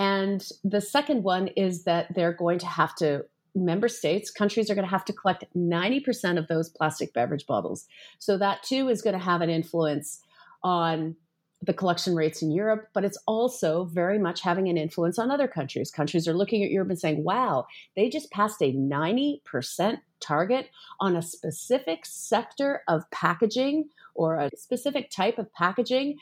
And 0.00 0.44
the 0.64 0.80
second 0.80 1.22
one 1.22 1.46
is 1.56 1.84
that 1.84 2.12
they're 2.12 2.32
going 2.32 2.58
to 2.58 2.66
have 2.66 2.96
to 2.96 3.26
member 3.54 3.88
states, 3.88 4.30
countries 4.30 4.70
are 4.70 4.74
going 4.74 4.86
to 4.86 4.90
have 4.90 5.04
to 5.06 5.12
collect 5.12 5.44
90% 5.56 6.38
of 6.38 6.48
those 6.48 6.68
plastic 6.68 7.12
beverage 7.12 7.46
bottles. 7.46 7.86
So 8.18 8.36
that 8.38 8.62
too 8.62 8.88
is 8.88 9.02
going 9.02 9.18
to 9.18 9.24
have 9.24 9.40
an 9.40 9.50
influence 9.50 10.20
on 10.62 11.16
the 11.62 11.72
collection 11.72 12.14
rates 12.14 12.42
in 12.42 12.50
Europe, 12.50 12.88
but 12.92 13.04
it's 13.04 13.18
also 13.26 13.84
very 13.84 14.18
much 14.18 14.42
having 14.42 14.68
an 14.68 14.76
influence 14.76 15.18
on 15.18 15.30
other 15.30 15.48
countries. 15.48 15.90
Countries 15.90 16.28
are 16.28 16.34
looking 16.34 16.62
at 16.62 16.70
Europe 16.70 16.90
and 16.90 16.98
saying, 16.98 17.24
wow, 17.24 17.66
they 17.96 18.10
just 18.10 18.30
passed 18.30 18.60
a 18.60 18.72
90% 18.72 19.98
target 20.20 20.68
on 21.00 21.16
a 21.16 21.22
specific 21.22 22.04
sector 22.04 22.82
of 22.88 23.10
packaging 23.10 23.88
or 24.14 24.36
a 24.36 24.50
specific 24.56 25.10
type 25.10 25.38
of 25.38 25.52
packaging 25.54 26.18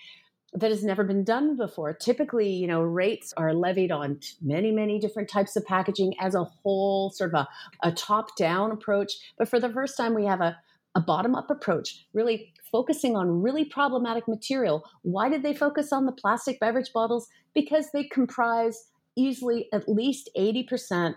that 0.54 0.70
has 0.70 0.84
never 0.84 1.02
been 1.02 1.24
done 1.24 1.56
before. 1.56 1.94
Typically, 1.94 2.48
you 2.48 2.66
know, 2.66 2.82
rates 2.82 3.32
are 3.36 3.54
levied 3.54 3.90
on 3.90 4.20
many, 4.42 4.70
many 4.70 4.98
different 4.98 5.28
types 5.28 5.56
of 5.56 5.64
packaging 5.64 6.14
as 6.20 6.34
a 6.34 6.44
whole, 6.44 7.10
sort 7.10 7.34
of 7.34 7.46
a, 7.82 7.88
a 7.88 7.92
top 7.92 8.36
down 8.36 8.70
approach. 8.70 9.14
But 9.38 9.48
for 9.48 9.58
the 9.58 9.72
first 9.72 9.96
time, 9.96 10.14
we 10.14 10.26
have 10.26 10.40
a, 10.40 10.58
a 10.94 11.00
bottom 11.00 11.34
up 11.34 11.50
approach, 11.50 12.06
really 12.12 12.52
focusing 12.70 13.16
on 13.16 13.42
really 13.42 13.64
problematic 13.64 14.28
material. 14.28 14.84
Why 15.02 15.30
did 15.30 15.42
they 15.42 15.54
focus 15.54 15.92
on 15.92 16.04
the 16.04 16.12
plastic 16.12 16.60
beverage 16.60 16.92
bottles? 16.92 17.28
Because 17.54 17.86
they 17.92 18.04
comprise 18.04 18.88
easily 19.16 19.68
at 19.72 19.88
least 19.88 20.28
80% 20.36 21.14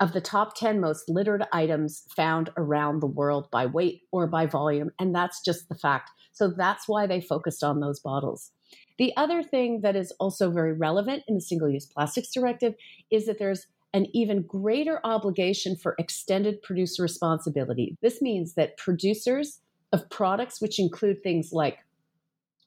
of 0.00 0.12
the 0.12 0.20
top 0.20 0.56
10 0.56 0.80
most 0.80 1.08
littered 1.08 1.44
items 1.52 2.04
found 2.14 2.50
around 2.56 3.00
the 3.00 3.06
world 3.06 3.48
by 3.50 3.66
weight 3.66 4.02
or 4.12 4.26
by 4.26 4.46
volume. 4.46 4.90
And 4.98 5.14
that's 5.14 5.42
just 5.44 5.68
the 5.68 5.74
fact. 5.74 6.10
So 6.32 6.52
that's 6.56 6.86
why 6.86 7.06
they 7.06 7.20
focused 7.20 7.64
on 7.64 7.80
those 7.80 7.98
bottles. 7.98 8.52
The 8.98 9.16
other 9.16 9.42
thing 9.42 9.80
that 9.82 9.96
is 9.96 10.12
also 10.18 10.50
very 10.50 10.72
relevant 10.72 11.22
in 11.28 11.36
the 11.36 11.40
Single 11.40 11.70
Use 11.70 11.86
Plastics 11.86 12.32
Directive 12.32 12.74
is 13.10 13.26
that 13.26 13.38
there's 13.38 13.66
an 13.94 14.06
even 14.12 14.42
greater 14.42 15.00
obligation 15.04 15.76
for 15.76 15.94
extended 15.98 16.60
producer 16.62 17.02
responsibility. 17.02 17.96
This 18.02 18.20
means 18.20 18.54
that 18.54 18.76
producers 18.76 19.60
of 19.92 20.10
products, 20.10 20.60
which 20.60 20.78
include 20.78 21.22
things 21.22 21.52
like 21.52 21.78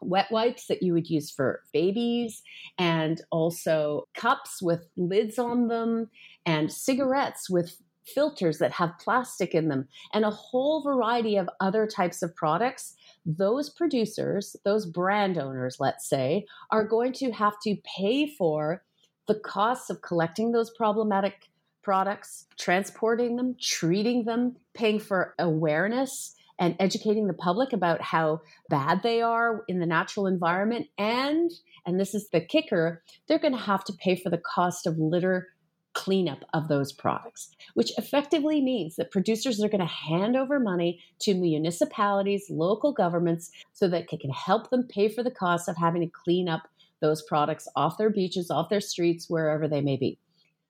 wet 0.01 0.31
wipes 0.31 0.65
that 0.65 0.81
you 0.81 0.93
would 0.93 1.09
use 1.09 1.29
for 1.29 1.61
babies, 1.71 2.41
and 2.79 3.21
also 3.29 4.07
cups 4.15 4.61
with 4.61 4.87
lids 4.97 5.37
on 5.37 5.67
them, 5.67 6.09
and 6.45 6.71
cigarettes 6.71 7.49
with 7.49 7.77
filters 8.03 8.57
that 8.57 8.71
have 8.71 8.97
plastic 8.99 9.53
in 9.53 9.67
them, 9.67 9.87
and 10.13 10.25
a 10.25 10.31
whole 10.31 10.81
variety 10.81 11.35
of 11.35 11.47
other 11.59 11.85
types 11.85 12.23
of 12.23 12.35
products 12.35 12.95
those 13.25 13.69
producers, 13.69 14.55
those 14.63 14.85
brand 14.85 15.37
owners, 15.37 15.77
let's 15.79 16.07
say, 16.07 16.45
are 16.71 16.83
going 16.83 17.13
to 17.13 17.31
have 17.31 17.59
to 17.63 17.77
pay 17.83 18.27
for 18.27 18.83
the 19.27 19.35
costs 19.35 19.89
of 19.89 20.01
collecting 20.01 20.51
those 20.51 20.69
problematic 20.71 21.49
products, 21.83 22.47
transporting 22.57 23.35
them, 23.35 23.55
treating 23.59 24.25
them, 24.25 24.55
paying 24.73 24.99
for 24.99 25.33
awareness 25.39 26.35
and 26.59 26.75
educating 26.79 27.27
the 27.27 27.33
public 27.33 27.73
about 27.73 28.01
how 28.01 28.39
bad 28.69 29.01
they 29.01 29.21
are 29.21 29.63
in 29.67 29.79
the 29.79 29.85
natural 29.85 30.27
environment. 30.27 30.87
And 30.97 31.51
and 31.85 31.99
this 31.99 32.13
is 32.13 32.29
the 32.29 32.41
kicker 32.41 33.03
they're 33.27 33.39
going 33.39 33.53
to 33.53 33.59
have 33.59 33.83
to 33.85 33.93
pay 33.93 34.15
for 34.15 34.29
the 34.29 34.37
cost 34.37 34.85
of 34.85 34.97
litter 34.99 35.47
cleanup 35.93 36.43
of 36.53 36.67
those 36.67 36.91
products, 36.91 37.49
which 37.73 37.91
effectively 37.97 38.61
means 38.61 38.95
that 38.95 39.11
producers 39.11 39.61
are 39.63 39.69
going 39.69 39.79
to 39.79 39.85
hand 39.85 40.35
over 40.35 40.59
money 40.59 40.99
to 41.19 41.33
municipalities, 41.33 42.45
local 42.49 42.93
governments, 42.93 43.51
so 43.73 43.87
that 43.87 44.05
they 44.09 44.17
can 44.17 44.31
help 44.31 44.69
them 44.69 44.87
pay 44.87 45.09
for 45.09 45.23
the 45.23 45.31
cost 45.31 45.67
of 45.67 45.77
having 45.77 46.01
to 46.01 46.07
clean 46.07 46.47
up 46.47 46.67
those 47.01 47.21
products 47.23 47.67
off 47.75 47.97
their 47.97 48.09
beaches, 48.09 48.51
off 48.51 48.69
their 48.69 48.81
streets, 48.81 49.29
wherever 49.29 49.67
they 49.67 49.81
may 49.81 49.97
be. 49.97 50.17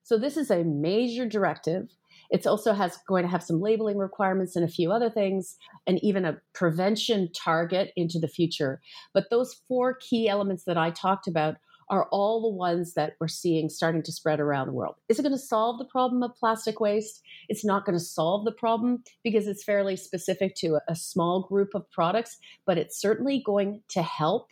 So 0.03 0.17
this 0.17 0.37
is 0.37 0.49
a 0.49 0.63
major 0.63 1.27
directive. 1.27 1.89
It 2.31 2.47
also 2.47 2.73
has 2.73 2.97
going 3.07 3.23
to 3.23 3.29
have 3.29 3.43
some 3.43 3.61
labeling 3.61 3.97
requirements 3.97 4.55
and 4.55 4.65
a 4.65 4.71
few 4.71 4.91
other 4.91 5.09
things, 5.09 5.57
and 5.85 6.01
even 6.03 6.25
a 6.25 6.37
prevention 6.53 7.29
target 7.33 7.91
into 7.95 8.19
the 8.19 8.27
future. 8.27 8.81
But 9.13 9.29
those 9.29 9.61
four 9.67 9.95
key 9.95 10.29
elements 10.29 10.63
that 10.63 10.77
I 10.77 10.91
talked 10.91 11.27
about 11.27 11.55
are 11.91 12.07
all 12.09 12.41
the 12.41 12.57
ones 12.57 12.93
that 12.93 13.13
we're 13.19 13.27
seeing 13.27 13.69
starting 13.69 14.01
to 14.01 14.13
spread 14.13 14.39
around 14.39 14.67
the 14.67 14.73
world. 14.73 14.95
Is 15.09 15.19
it 15.19 15.23
going 15.23 15.35
to 15.35 15.37
solve 15.37 15.77
the 15.77 15.85
problem 15.85 16.23
of 16.23 16.33
plastic 16.37 16.79
waste? 16.79 17.21
It's 17.49 17.65
not 17.65 17.85
going 17.85 17.97
to 17.97 18.03
solve 18.03 18.45
the 18.45 18.53
problem 18.53 19.03
because 19.25 19.45
it's 19.45 19.63
fairly 19.63 19.97
specific 19.97 20.55
to 20.55 20.79
a, 20.87 20.95
small 20.95 21.41
group 21.49 21.69
of 21.75 21.89
products, 21.91 22.37
but 22.65 22.77
it's 22.77 23.01
certainly 23.01 23.43
going 23.45 23.81
to 23.89 24.01
help. 24.01 24.47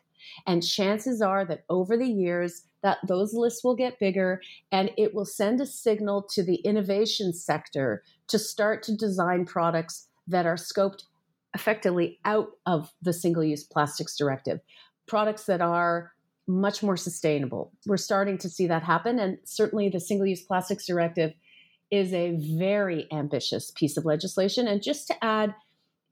And 0.45 0.65
chances 0.65 1.21
are 1.21 1.45
that 1.45 1.63
over 1.69 1.95
the 1.95 2.09
years, 2.09 2.63
that 2.83 2.97
those 3.07 3.33
lists 3.33 3.63
will 3.63 3.75
get 3.75 3.99
bigger 3.99 4.41
and 4.71 4.91
it 4.97 5.13
will 5.13 5.25
send 5.25 5.61
a 5.61 5.65
signal 5.65 6.27
to 6.31 6.43
the 6.43 6.55
innovation 6.55 7.33
sector 7.33 8.03
to 8.27 8.39
start 8.39 8.83
to 8.83 8.95
design 8.95 9.45
products 9.45 10.07
that 10.27 10.45
are 10.45 10.55
scoped 10.55 11.03
effectively 11.53 12.19
out 12.25 12.49
of 12.65 12.91
the 13.01 13.13
single 13.13 13.43
use 13.43 13.63
plastics 13.63 14.17
directive. 14.17 14.59
Products 15.07 15.45
that 15.45 15.61
are 15.61 16.11
much 16.49 16.81
more 16.81 16.97
sustainable. 16.97 17.71
We're 17.85 17.97
starting 17.97 18.37
to 18.39 18.49
see 18.49 18.67
that 18.67 18.83
happen. 18.83 19.19
And 19.19 19.37
certainly 19.45 19.87
the 19.87 19.99
Single 19.99 20.25
Use 20.25 20.41
Plastics 20.41 20.87
Directive 20.87 21.31
is 21.91 22.11
a 22.11 22.37
very 22.57 23.07
ambitious 23.11 23.71
piece 23.71 23.97
of 23.97 24.05
legislation. 24.05 24.67
And 24.67 24.81
just 24.81 25.07
to 25.07 25.23
add, 25.23 25.53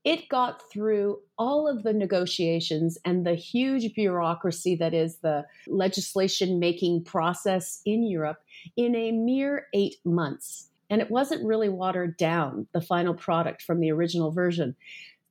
it 0.04 0.30
got 0.30 0.62
through 0.72 1.20
all 1.38 1.68
of 1.68 1.84
the 1.84 1.92
negotiations 1.92 2.98
and 3.04 3.26
the 3.26 3.34
huge 3.34 3.94
bureaucracy 3.94 4.76
that 4.76 4.94
is 4.94 5.18
the 5.18 5.46
legislation 5.66 6.60
making 6.60 7.04
process 7.04 7.82
in 7.84 8.04
Europe 8.04 8.38
in 8.78 8.96
a 8.96 9.12
mere 9.12 9.66
eight 9.74 9.96
months. 10.06 10.70
And 10.90 11.02
it 11.02 11.12
wasn't 11.12 11.46
really 11.46 11.68
watered 11.68 12.16
down, 12.16 12.68
the 12.74 12.80
final 12.80 13.14
product 13.14 13.62
from 13.64 13.80
the 13.80 13.92
original 13.92 14.32
version. 14.32 14.76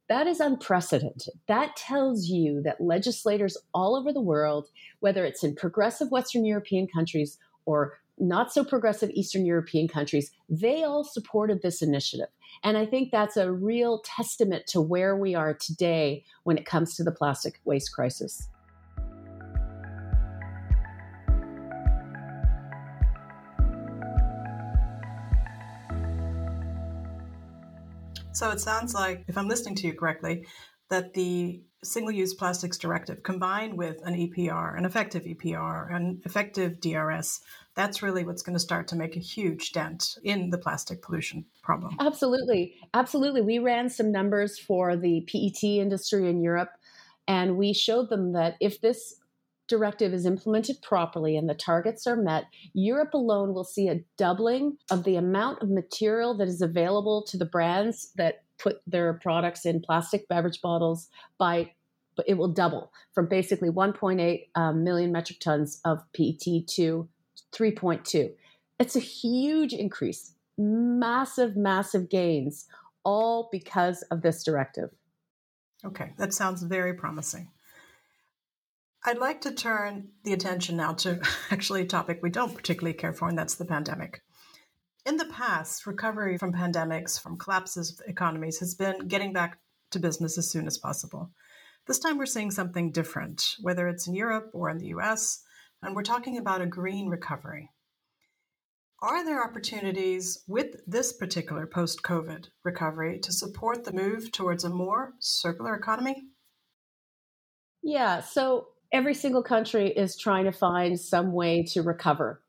That 0.09 0.27
is 0.27 0.39
unprecedented. 0.39 1.35
That 1.49 1.75
tells 1.77 2.29
you 2.29 2.63
that 2.63 2.81
legislators 2.81 3.57
all 3.75 3.97
over 3.97 4.13
the 4.13 4.21
world, 4.21 4.69
whether 5.01 5.25
it's 5.25 5.43
in 5.43 5.57
progressive 5.57 6.11
Western 6.11 6.45
European 6.45 6.87
countries 6.87 7.39
or 7.65 7.95
not 8.19 8.53
so 8.53 8.65
progressive 8.65 9.11
Eastern 9.11 9.45
European 9.45 9.89
countries, 9.89 10.31
they 10.49 10.85
all 10.85 11.05
supported 11.05 11.61
this 11.61 11.83
initiative. 11.83 12.29
And 12.63 12.79
I 12.79 12.87
think 12.87 13.11
that's 13.11 13.37
a 13.37 13.53
real 13.53 14.01
testament 14.05 14.67
to 14.69 14.81
where 14.81 15.17
we 15.17 15.35
are 15.35 15.53
today 15.55 16.25
when 16.45 16.57
it 16.57 16.65
comes 16.65 16.95
to 16.97 17.05
the 17.05 17.13
plastic 17.13 17.61
waste 17.65 17.93
crisis. 17.93 18.49
So 28.37 28.51
it 28.51 28.61
sounds 28.61 28.93
like, 28.93 29.25
if 29.29 29.39
I'm 29.39 29.49
listening 29.49 29.77
to 29.77 29.87
you 29.87 29.95
correctly, 29.95 30.45
that 30.91 31.15
the 31.15 31.63
single 31.83 32.13
use 32.13 32.35
plastics 32.35 32.77
directive 32.77 33.23
combined 33.23 33.79
with 33.79 33.97
an 34.05 34.13
EPR, 34.13 34.77
an 34.77 34.85
effective 34.85 35.23
EPR, 35.23 35.91
an 35.91 36.21
effective 36.27 36.79
DRS, 36.83 37.41
that's 37.75 38.03
really 38.03 38.25
what's 38.25 38.43
going 38.43 38.53
to 38.53 38.61
start 38.61 38.89
to 38.89 38.97
make 38.97 39.17
a 39.17 39.21
huge 39.21 39.73
dent 39.73 40.19
in 40.23 40.51
the 40.51 40.59
plastic 40.59 41.01
pollution 41.01 41.47
problem. 41.63 41.97
Absolutely. 41.99 42.75
Absolutely. 42.93 43.41
We 43.41 43.59
ran 43.59 43.89
some 43.89 44.13
numbers 44.13 44.59
for 44.59 44.99
the 44.99 45.23
PET 45.23 45.65
industry 45.65 46.29
in 46.29 46.43
Europe, 46.43 46.73
and 47.27 47.57
we 47.57 47.73
showed 47.73 48.11
them 48.11 48.33
that 48.33 48.57
if 48.61 48.83
this 48.83 49.15
directive 49.69 50.13
is 50.13 50.27
implemented 50.27 50.81
properly 50.83 51.37
and 51.37 51.49
the 51.49 51.55
targets 51.55 52.07
are 52.07 52.17
met, 52.17 52.45
Europe 52.73 53.15
alone 53.15 53.53
will 53.53 53.65
see 53.65 53.89
a 53.89 54.05
doubling 54.17 54.77
of 54.91 55.05
the 55.05 55.17
amount 55.17 55.63
of 55.63 55.71
material 55.71 56.37
that 56.37 56.49
is 56.49 56.63
available 56.63 57.25
to 57.29 57.37
the 57.37 57.45
brands 57.45 58.13
that 58.17 58.45
put 58.59 58.81
their 58.87 59.15
products 59.15 59.67
in 59.67 59.83
plastic 59.83 60.29
beverage 60.29 60.61
bottles 60.61 61.09
by 61.39 61.71
it 62.27 62.39
will 62.39 62.49
double 62.49 62.93
from 63.13 63.29
basically 63.29 63.69
1.8 63.69 64.49
um, 64.55 64.83
million 64.83 65.13
metric 65.13 65.39
tons 65.39 65.81
of 65.85 66.01
PET 66.15 66.67
to 66.67 67.09
3.2. 67.53 68.31
It's 68.79 68.97
a 68.97 69.01
huge 69.01 69.73
increase. 69.73 70.33
massive, 70.59 71.55
massive 71.55 72.09
gains, 72.09 72.67
all 73.05 73.51
because 73.53 74.01
of 74.11 74.23
this 74.23 74.43
directive. 74.43 74.89
Okay, 75.85 76.13
that 76.17 76.33
sounds 76.33 76.63
very 76.63 76.95
promising. 76.95 77.51
I'd 79.09 79.19
like 79.19 79.43
to 79.43 79.55
turn 79.55 80.09
the 80.25 80.33
attention 80.33 80.77
now 80.77 80.93
to 80.95 81.21
actually 81.53 81.83
a 81.83 81.87
topic 81.87 82.19
we 82.23 82.31
don't 82.31 82.57
particularly 82.57 82.93
care 82.93 83.13
for, 83.13 83.29
and 83.29 83.39
that's 83.39 83.55
the 83.55 83.65
pandemic. 83.65 84.21
In 85.07 85.17
the 85.17 85.27
past, 85.27 85.87
recovery 85.87 86.37
from 86.37 86.53
pandemics, 86.53 87.21
from 87.21 87.39
collapses 87.39 87.93
of 87.93 88.09
economies, 88.09 88.59
has 88.59 88.75
been 88.75 89.07
getting 89.07 89.33
back 89.33 89.61
to 89.93 90.01
business 90.01 90.37
as 90.39 90.51
soon 90.51 90.67
as 90.67 90.77
possible. 90.77 91.31
This 91.87 92.01
time 92.01 92.19
we're 92.19 92.27
seeing 92.27 92.51
something 92.51 92.91
different, 92.91 93.55
whether 93.61 93.87
it's 93.87 94.09
in 94.09 94.17
Europe 94.17 94.51
or 94.53 94.71
in 94.71 94.79
the 94.79 94.89
US, 94.89 95.41
and 95.83 95.95
we're 95.95 96.03
talking 96.03 96.37
about 96.37 96.61
a 96.61 96.67
green 96.67 97.09
recovery. 97.09 97.71
Are 99.01 99.25
there 99.25 99.45
opportunities 99.45 100.43
with 100.49 100.81
this 100.85 101.13
particular 101.13 101.69
post 101.69 102.03
COVID 102.03 102.47
recovery 102.65 103.21
to 103.21 103.31
support 103.31 103.85
the 103.85 103.93
move 103.93 104.33
towards 104.33 104.65
a 104.65 104.69
more 104.69 105.13
circular 105.21 105.77
economy? 105.77 106.25
Yeah, 107.85 108.21
so 108.21 108.67
every 108.93 109.15
single 109.15 109.43
country 109.43 109.91
is 109.91 110.17
trying 110.17 110.45
to 110.45 110.53
find 110.53 110.99
some 110.99 111.33
way 111.33 111.63
to 111.65 111.83
recover. 111.83 112.43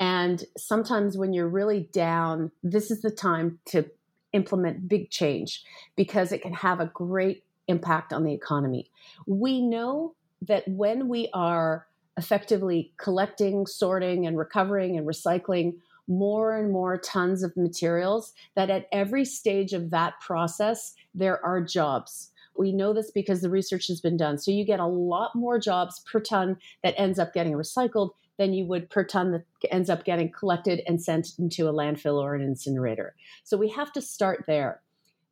And 0.00 0.42
sometimes 0.56 1.16
when 1.16 1.32
you're 1.32 1.48
really 1.48 1.88
down, 1.92 2.50
this 2.62 2.90
is 2.90 3.02
the 3.02 3.10
time 3.10 3.58
to 3.66 3.86
implement 4.32 4.88
big 4.88 5.10
change 5.10 5.62
because 5.96 6.32
it 6.32 6.42
can 6.42 6.52
have 6.52 6.80
a 6.80 6.90
great 6.92 7.44
impact 7.68 8.12
on 8.12 8.24
the 8.24 8.34
economy. 8.34 8.90
We 9.26 9.62
know 9.62 10.14
that 10.42 10.64
when 10.66 11.08
we 11.08 11.30
are 11.32 11.86
effectively 12.16 12.92
collecting, 12.98 13.66
sorting, 13.66 14.26
and 14.26 14.36
recovering 14.36 14.98
and 14.98 15.06
recycling 15.06 15.74
more 16.06 16.54
and 16.54 16.70
more 16.70 16.98
tons 16.98 17.42
of 17.42 17.56
materials, 17.56 18.34
that 18.56 18.70
at 18.70 18.86
every 18.92 19.24
stage 19.24 19.72
of 19.72 19.90
that 19.90 20.20
process, 20.20 20.94
there 21.14 21.42
are 21.44 21.62
jobs. 21.62 22.30
We 22.56 22.72
know 22.72 22.92
this 22.92 23.10
because 23.10 23.40
the 23.40 23.50
research 23.50 23.88
has 23.88 24.00
been 24.00 24.16
done. 24.16 24.38
So 24.38 24.50
you 24.50 24.64
get 24.64 24.80
a 24.80 24.86
lot 24.86 25.34
more 25.34 25.58
jobs 25.58 26.00
per 26.10 26.20
ton 26.20 26.56
that 26.82 26.94
ends 26.96 27.18
up 27.18 27.32
getting 27.32 27.54
recycled 27.54 28.10
than 28.38 28.52
you 28.52 28.64
would 28.66 28.90
per 28.90 29.04
ton 29.04 29.32
that 29.32 29.44
ends 29.70 29.88
up 29.88 30.04
getting 30.04 30.30
collected 30.30 30.82
and 30.86 31.02
sent 31.02 31.28
into 31.38 31.68
a 31.68 31.72
landfill 31.72 32.20
or 32.20 32.34
an 32.34 32.42
incinerator. 32.42 33.14
So 33.44 33.56
we 33.56 33.68
have 33.70 33.92
to 33.92 34.02
start 34.02 34.44
there. 34.46 34.80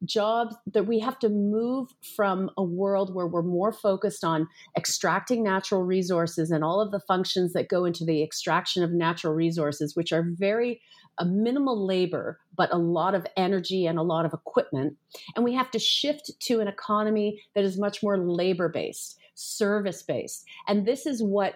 Jobs 0.04 0.56
that 0.72 0.86
we 0.86 0.98
have 1.00 1.18
to 1.20 1.28
move 1.28 1.90
from 2.16 2.50
a 2.56 2.62
world 2.62 3.14
where 3.14 3.26
we're 3.26 3.42
more 3.42 3.72
focused 3.72 4.24
on 4.24 4.48
extracting 4.76 5.42
natural 5.42 5.82
resources 5.82 6.50
and 6.50 6.64
all 6.64 6.80
of 6.80 6.90
the 6.90 7.00
functions 7.00 7.52
that 7.52 7.68
go 7.68 7.84
into 7.84 8.04
the 8.04 8.22
extraction 8.22 8.82
of 8.82 8.90
natural 8.90 9.32
resources, 9.32 9.94
which 9.94 10.12
are 10.12 10.26
very 10.28 10.80
a 11.18 11.24
minimal 11.24 11.86
labor, 11.86 12.40
but 12.56 12.72
a 12.72 12.78
lot 12.78 13.14
of 13.14 13.26
energy 13.36 13.86
and 13.86 13.98
a 13.98 14.02
lot 14.02 14.24
of 14.24 14.32
equipment. 14.32 14.96
And 15.36 15.44
we 15.44 15.54
have 15.54 15.70
to 15.72 15.78
shift 15.78 16.30
to 16.40 16.60
an 16.60 16.68
economy 16.68 17.42
that 17.54 17.64
is 17.64 17.78
much 17.78 18.02
more 18.02 18.18
labor 18.18 18.68
based, 18.68 19.18
service 19.34 20.02
based. 20.02 20.44
And 20.66 20.86
this 20.86 21.06
is 21.06 21.22
what 21.22 21.54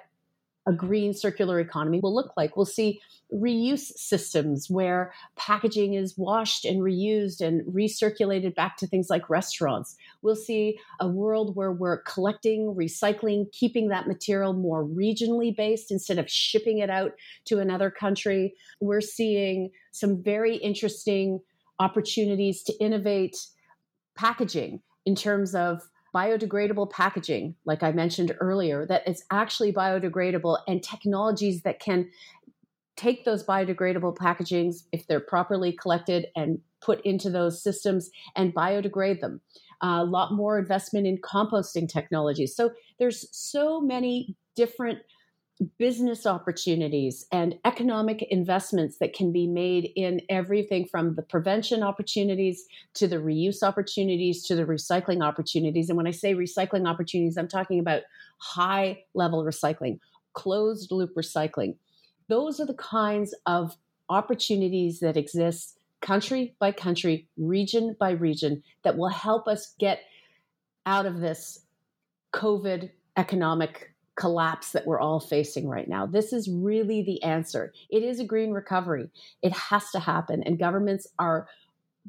a 0.66 0.72
green 0.72 1.14
circular 1.14 1.60
economy 1.60 2.00
will 2.00 2.14
look 2.14 2.32
like. 2.36 2.56
We'll 2.56 2.66
see 2.66 3.00
reuse 3.32 3.92
systems 3.96 4.68
where 4.70 5.12
packaging 5.36 5.94
is 5.94 6.16
washed 6.16 6.64
and 6.64 6.80
reused 6.80 7.40
and 7.40 7.62
recirculated 7.66 8.54
back 8.54 8.76
to 8.78 8.86
things 8.86 9.08
like 9.10 9.28
restaurants. 9.30 9.96
We'll 10.22 10.36
see 10.36 10.78
a 11.00 11.08
world 11.08 11.56
where 11.56 11.72
we're 11.72 12.02
collecting, 12.02 12.74
recycling, 12.76 13.50
keeping 13.52 13.88
that 13.88 14.06
material 14.06 14.52
more 14.52 14.84
regionally 14.84 15.54
based 15.54 15.90
instead 15.90 16.18
of 16.18 16.30
shipping 16.30 16.78
it 16.78 16.90
out 16.90 17.12
to 17.46 17.58
another 17.58 17.90
country. 17.90 18.54
We're 18.80 19.00
seeing 19.00 19.70
some 19.92 20.22
very 20.22 20.56
interesting 20.56 21.40
opportunities 21.78 22.62
to 22.64 22.74
innovate 22.80 23.36
packaging 24.16 24.82
in 25.04 25.14
terms 25.14 25.54
of 25.54 25.82
biodegradable 26.16 26.90
packaging, 26.90 27.54
like 27.66 27.82
I 27.82 27.92
mentioned 27.92 28.34
earlier, 28.40 28.86
that 28.86 29.06
is 29.06 29.22
actually 29.30 29.72
biodegradable 29.72 30.58
and 30.66 30.82
technologies 30.82 31.60
that 31.62 31.78
can 31.78 32.08
take 32.96 33.26
those 33.26 33.44
biodegradable 33.44 34.16
packagings, 34.16 34.84
if 34.92 35.06
they're 35.06 35.20
properly 35.20 35.72
collected 35.72 36.28
and 36.34 36.58
put 36.80 37.04
into 37.04 37.28
those 37.28 37.62
systems, 37.62 38.08
and 38.34 38.54
biodegrade 38.54 39.20
them. 39.20 39.42
A 39.82 40.04
lot 40.04 40.32
more 40.32 40.58
investment 40.58 41.06
in 41.06 41.18
composting 41.18 41.86
technologies. 41.86 42.56
So 42.56 42.70
there's 42.98 43.28
so 43.36 43.82
many 43.82 44.34
different 44.54 45.00
business 45.78 46.26
opportunities 46.26 47.26
and 47.32 47.58
economic 47.64 48.22
investments 48.22 48.98
that 48.98 49.14
can 49.14 49.32
be 49.32 49.46
made 49.46 49.90
in 49.96 50.20
everything 50.28 50.84
from 50.84 51.14
the 51.14 51.22
prevention 51.22 51.82
opportunities 51.82 52.66
to 52.94 53.08
the 53.08 53.16
reuse 53.16 53.62
opportunities 53.62 54.42
to 54.44 54.54
the 54.54 54.64
recycling 54.64 55.24
opportunities. 55.24 55.88
And 55.88 55.96
when 55.96 56.06
I 56.06 56.10
say 56.10 56.34
recycling 56.34 56.86
opportunities, 56.86 57.38
I'm 57.38 57.48
talking 57.48 57.78
about 57.78 58.02
high 58.38 59.04
level 59.14 59.44
recycling, 59.44 59.98
closed 60.34 60.92
loop 60.92 61.14
recycling. 61.14 61.76
Those 62.28 62.60
are 62.60 62.66
the 62.66 62.74
kinds 62.74 63.34
of 63.46 63.76
opportunities 64.10 65.00
that 65.00 65.16
exist 65.16 65.78
country 66.02 66.54
by 66.58 66.70
country, 66.70 67.28
region 67.38 67.96
by 67.98 68.10
region, 68.10 68.62
that 68.84 68.98
will 68.98 69.08
help 69.08 69.48
us 69.48 69.74
get 69.78 70.00
out 70.84 71.06
of 71.06 71.20
this 71.20 71.60
COVID 72.34 72.90
economic 73.16 73.95
collapse 74.16 74.72
that 74.72 74.86
we're 74.86 75.00
all 75.00 75.20
facing 75.20 75.68
right 75.68 75.88
now. 75.88 76.06
This 76.06 76.32
is 76.32 76.48
really 76.50 77.02
the 77.02 77.22
answer. 77.22 77.72
It 77.90 78.02
is 78.02 78.18
a 78.18 78.24
green 78.24 78.50
recovery. 78.50 79.10
It 79.42 79.52
has 79.52 79.90
to 79.90 80.00
happen. 80.00 80.42
And 80.42 80.58
governments 80.58 81.06
are 81.18 81.48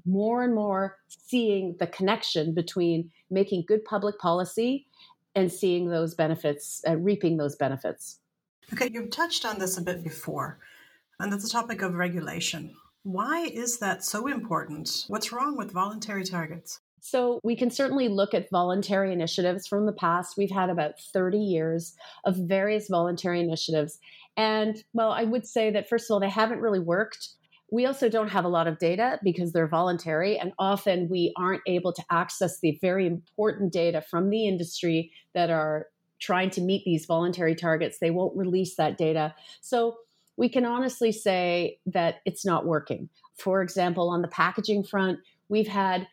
more 0.05 0.43
and 0.43 0.55
more 0.55 0.97
seeing 1.07 1.75
the 1.79 1.87
connection 1.87 2.53
between 2.53 3.11
making 3.29 3.65
good 3.67 3.83
public 3.83 4.17
policy 4.19 4.87
and 5.35 5.51
seeing 5.51 5.89
those 5.89 6.15
benefits, 6.15 6.81
uh, 6.87 6.95
reaping 6.95 7.37
those 7.37 7.55
benefits. 7.55 8.19
Okay, 8.73 8.89
you've 8.91 9.11
touched 9.11 9.45
on 9.45 9.59
this 9.59 9.77
a 9.77 9.81
bit 9.81 10.03
before, 10.03 10.59
and 11.19 11.31
that's 11.31 11.43
the 11.43 11.49
topic 11.49 11.81
of 11.81 11.95
regulation. 11.95 12.75
Why 13.03 13.45
is 13.45 13.79
that 13.79 14.03
so 14.03 14.27
important? 14.27 15.05
What's 15.07 15.31
wrong 15.31 15.55
with 15.55 15.71
voluntary 15.71 16.25
targets? 16.25 16.81
So 16.99 17.39
we 17.43 17.55
can 17.55 17.69
certainly 17.69 18.07
look 18.07 18.33
at 18.33 18.49
voluntary 18.49 19.13
initiatives 19.13 19.67
from 19.67 19.85
the 19.85 19.93
past. 19.93 20.37
We've 20.37 20.51
had 20.51 20.69
about 20.69 20.99
30 20.99 21.37
years 21.37 21.95
of 22.25 22.35
various 22.35 22.87
voluntary 22.89 23.39
initiatives. 23.39 23.99
And 24.35 24.83
well, 24.93 25.11
I 25.11 25.23
would 25.23 25.47
say 25.47 25.71
that 25.71 25.87
first 25.89 26.09
of 26.09 26.13
all, 26.13 26.19
they 26.19 26.29
haven't 26.29 26.59
really 26.59 26.79
worked. 26.79 27.29
We 27.71 27.85
also 27.85 28.07
don't 28.07 28.29
have 28.29 28.45
a 28.45 28.49
lot 28.49 28.67
of 28.67 28.79
data 28.79 29.19
because 29.23 29.51
they're 29.51 29.67
voluntary, 29.67 30.39
and 30.39 30.53
often 30.57 31.09
we 31.09 31.33
aren't 31.35 31.63
able 31.67 31.91
to 31.91 32.03
access 32.09 32.61
the 32.61 32.77
very 32.81 33.05
important 33.05 33.73
data 33.73 34.01
from 34.01 34.29
the 34.29 34.47
industry 34.47 35.11
that 35.33 35.49
are 35.49 35.87
trying 36.19 36.49
to 36.51 36.61
meet 36.61 36.85
these 36.85 37.05
voluntary 37.05 37.55
targets. 37.55 37.99
They 37.99 38.09
won't 38.09 38.37
release 38.37 38.75
that 38.75 38.97
data. 38.97 39.35
So 39.59 39.97
we 40.37 40.47
can 40.47 40.65
honestly 40.65 41.11
say 41.11 41.79
that 41.87 42.21
it's 42.25 42.45
not 42.45 42.65
working. 42.65 43.09
For 43.37 43.61
example, 43.61 44.09
on 44.09 44.21
the 44.21 44.27
packaging 44.29 44.83
front, 44.83 45.19
we've 45.49 45.67
had 45.67 46.07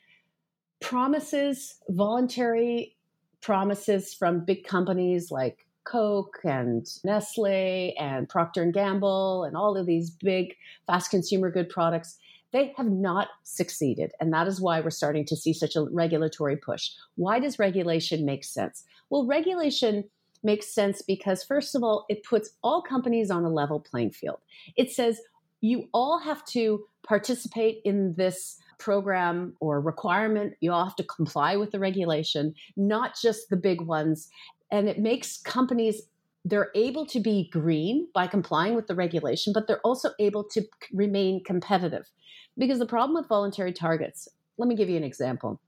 promises, 0.85 1.77
voluntary 1.89 2.95
promises 3.41 4.13
from 4.13 4.45
big 4.45 4.65
companies 4.65 5.31
like 5.31 5.67
Coke 5.85 6.39
and 6.45 6.87
Nestle 7.05 7.95
and 7.99 8.29
Procter 8.29 8.63
and 8.63 8.73
Gamble 8.73 9.45
and 9.45 9.57
all 9.57 9.79
of 9.79 9.87
these 9.87 10.11
big 10.11 10.55
fast 10.87 11.11
consumer 11.11 11.51
good 11.51 11.69
products 11.69 12.19
they 12.53 12.73
have 12.77 12.87
not 12.87 13.29
succeeded 13.43 14.13
and 14.21 14.33
that 14.33 14.47
is 14.47 14.61
why 14.61 14.81
we're 14.81 14.91
starting 14.91 15.25
to 15.25 15.35
see 15.35 15.53
such 15.53 15.75
a 15.75 15.83
regulatory 15.91 16.57
push. 16.57 16.91
Why 17.17 17.41
does 17.41 17.59
regulation 17.59 18.25
make 18.25 18.45
sense? 18.45 18.85
Well, 19.11 19.27
regulation 19.27 20.05
makes 20.45 20.73
sense 20.73 21.03
because 21.03 21.43
first 21.43 21.75
of 21.75 21.83
all 21.83 22.07
it 22.09 22.23
puts 22.23 22.51
all 22.63 22.81
companies 22.81 23.31
on 23.31 23.45
a 23.45 23.51
level 23.51 23.81
playing 23.81 24.13
field. 24.13 24.39
It 24.77 24.93
says 24.93 25.21
you 25.63 25.89
all 25.93 26.19
have 26.21 26.45
to 26.47 26.85
participate 27.03 27.81
in 27.85 28.15
this 28.15 28.59
program 28.85 29.57
or 29.61 29.81
requirement. 29.81 30.53
You 30.61 30.71
all 30.71 30.85
have 30.85 30.97
to 30.97 31.05
comply 31.05 31.57
with 31.57 31.71
the 31.71 31.79
regulation, 31.79 32.55
not 32.77 33.15
just 33.21 33.49
the 33.49 33.57
big 33.57 33.81
ones. 33.81 34.29
And 34.71 34.89
it 34.89 34.99
makes 34.99 35.39
companies 35.39 36.03
they're 36.45 36.71
able 36.75 37.07
to 37.07 37.21
be 37.21 37.49
green 37.51 38.07
by 38.13 38.27
complying 38.27 38.75
with 38.75 38.87
the 38.87 38.95
regulation, 38.95 39.55
but 39.55 39.67
they're 39.67 39.81
also 39.81 40.11
able 40.21 40.45
to 40.45 40.63
remain 40.93 41.43
competitive. 41.43 42.11
Because 42.59 42.79
the 42.79 42.85
problem 42.85 43.15
with 43.15 43.27
voluntary 43.27 43.73
targets, 43.73 44.29
let 44.59 44.69
me 44.69 44.77
give 44.77 44.91
you 44.91 44.99
an 44.99 45.05
example 45.05 45.59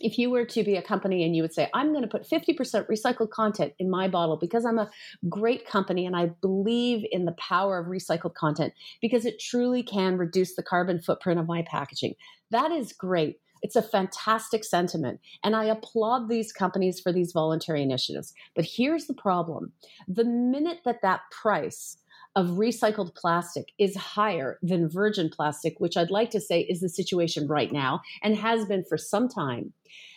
if 0.00 0.18
you 0.18 0.30
were 0.30 0.44
to 0.44 0.64
be 0.64 0.76
a 0.76 0.82
company 0.82 1.24
and 1.24 1.34
you 1.34 1.42
would 1.42 1.54
say, 1.54 1.68
I'm 1.74 1.92
going 1.92 2.02
to 2.02 2.08
put 2.08 2.28
50% 2.28 2.86
recycled 2.88 3.30
content 3.30 3.72
in 3.78 3.90
my 3.90 4.08
bottle 4.08 4.36
because 4.36 4.64
I'm 4.64 4.78
a 4.78 4.90
great 5.28 5.66
company 5.66 6.06
and 6.06 6.16
I 6.16 6.26
believe 6.40 7.04
in 7.10 7.24
the 7.24 7.32
power 7.32 7.78
of 7.78 7.86
recycled 7.86 8.34
content 8.34 8.72
because 9.00 9.24
it 9.24 9.40
truly 9.40 9.82
can 9.82 10.16
reduce 10.16 10.54
the 10.54 10.62
carbon 10.62 11.00
footprint 11.00 11.40
of 11.40 11.46
my 11.46 11.62
packaging. 11.62 12.14
That 12.50 12.70
is 12.70 12.92
great. 12.92 13.40
It's 13.62 13.76
a 13.76 13.82
fantastic 13.82 14.62
sentiment. 14.62 15.20
And 15.42 15.56
I 15.56 15.64
applaud 15.64 16.28
these 16.28 16.52
companies 16.52 17.00
for 17.00 17.12
these 17.12 17.32
voluntary 17.32 17.82
initiatives. 17.82 18.34
But 18.54 18.66
here's 18.66 19.06
the 19.06 19.14
problem 19.14 19.72
the 20.06 20.24
minute 20.24 20.80
that 20.84 21.00
that 21.00 21.22
price 21.30 21.96
of 22.36 22.48
recycled 22.50 23.14
plastic 23.14 23.72
is 23.78 23.96
higher 23.96 24.58
than 24.62 24.88
virgin 24.88 25.30
plastic, 25.30 25.78
which 25.78 25.96
I'd 25.96 26.10
like 26.10 26.30
to 26.30 26.40
say 26.40 26.60
is 26.60 26.80
the 26.80 26.88
situation 26.88 27.46
right 27.46 27.72
now 27.72 28.02
and 28.22 28.36
has 28.36 28.64
been 28.66 28.84
for 28.84 28.98
some 28.98 29.28
time, 29.28 29.72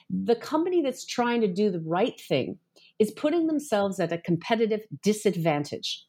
the 0.09 0.35
company 0.35 0.81
that's 0.81 1.05
trying 1.05 1.41
to 1.41 1.47
do 1.47 1.69
the 1.69 1.81
right 1.81 2.19
thing 2.19 2.57
is 2.99 3.11
putting 3.11 3.47
themselves 3.47 3.99
at 3.99 4.11
a 4.11 4.17
competitive 4.17 4.81
disadvantage. 5.03 6.03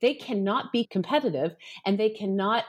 They 0.00 0.14
cannot 0.14 0.70
be 0.72 0.84
competitive 0.84 1.56
and 1.84 1.98
they 1.98 2.10
cannot 2.10 2.64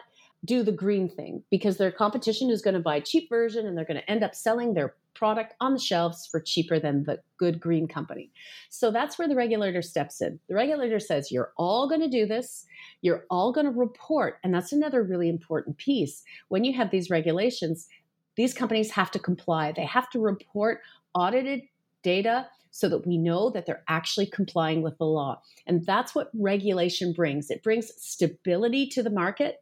do 0.45 0.63
the 0.63 0.71
green 0.71 1.10
thing 1.10 1.43
because 1.52 1.78
their 1.78 1.91
competition 1.91 2.49
is 2.49 2.62
going 2.62 2.73
to 2.73 2.80
buy 2.80 2.95
a 2.95 3.02
cheap 3.02 3.28
version 3.30 3.65
and 3.65 3.78
they're 3.78 3.86
going 3.86 3.99
to 3.99 4.10
end 4.10 4.23
up 4.23 4.34
selling 4.34 4.73
their 4.73 4.95
product 5.13 5.54
on 5.60 5.73
the 5.73 5.80
shelves 5.80 6.25
for 6.25 6.39
cheaper 6.39 6.80
than 6.80 7.04
the 7.04 7.19
good 7.38 7.60
green 7.60 7.88
company. 7.88 8.32
So 8.69 8.89
that's 8.89 9.19
where 9.19 9.28
the 9.28 9.36
regulator 9.36 9.82
steps 9.82 10.21
in. 10.21 10.39
The 10.47 10.56
regulator 10.56 10.99
says, 10.99 11.32
You're 11.32 11.52
all 11.58 11.89
going 11.89 12.02
to 12.02 12.08
do 12.08 12.25
this. 12.25 12.65
You're 13.02 13.25
all 13.30 13.52
going 13.52 13.65
to 13.65 13.71
report. 13.71 14.39
And 14.43 14.54
that's 14.54 14.71
another 14.71 15.04
really 15.04 15.28
important 15.28 15.78
piece. 15.78 16.23
When 16.47 16.63
you 16.63 16.73
have 16.78 16.89
these 16.89 17.10
regulations, 17.10 17.88
these 18.36 18.54
companies 18.54 18.91
have 18.91 19.12
to 19.12 19.19
comply. 19.19 19.73
They 19.73 19.86
have 19.86 20.10
to 20.12 20.19
report 20.19 20.80
audited 21.13 21.63
data 22.02 22.47
so 22.71 22.88
that 22.88 23.06
we 23.06 23.17
know 23.17 23.49
that 23.49 23.65
they're 23.65 23.84
actually 23.89 24.28
complying 24.28 24.82
with 24.82 24.97
the 24.99 25.06
law. 25.06 25.41
And 25.67 25.86
that's 25.86 26.15
what 26.15 26.30
regulation 26.34 27.12
brings 27.12 27.49
it 27.49 27.63
brings 27.63 27.91
stability 28.02 28.88
to 28.89 29.04
the 29.04 29.10
market 29.10 29.62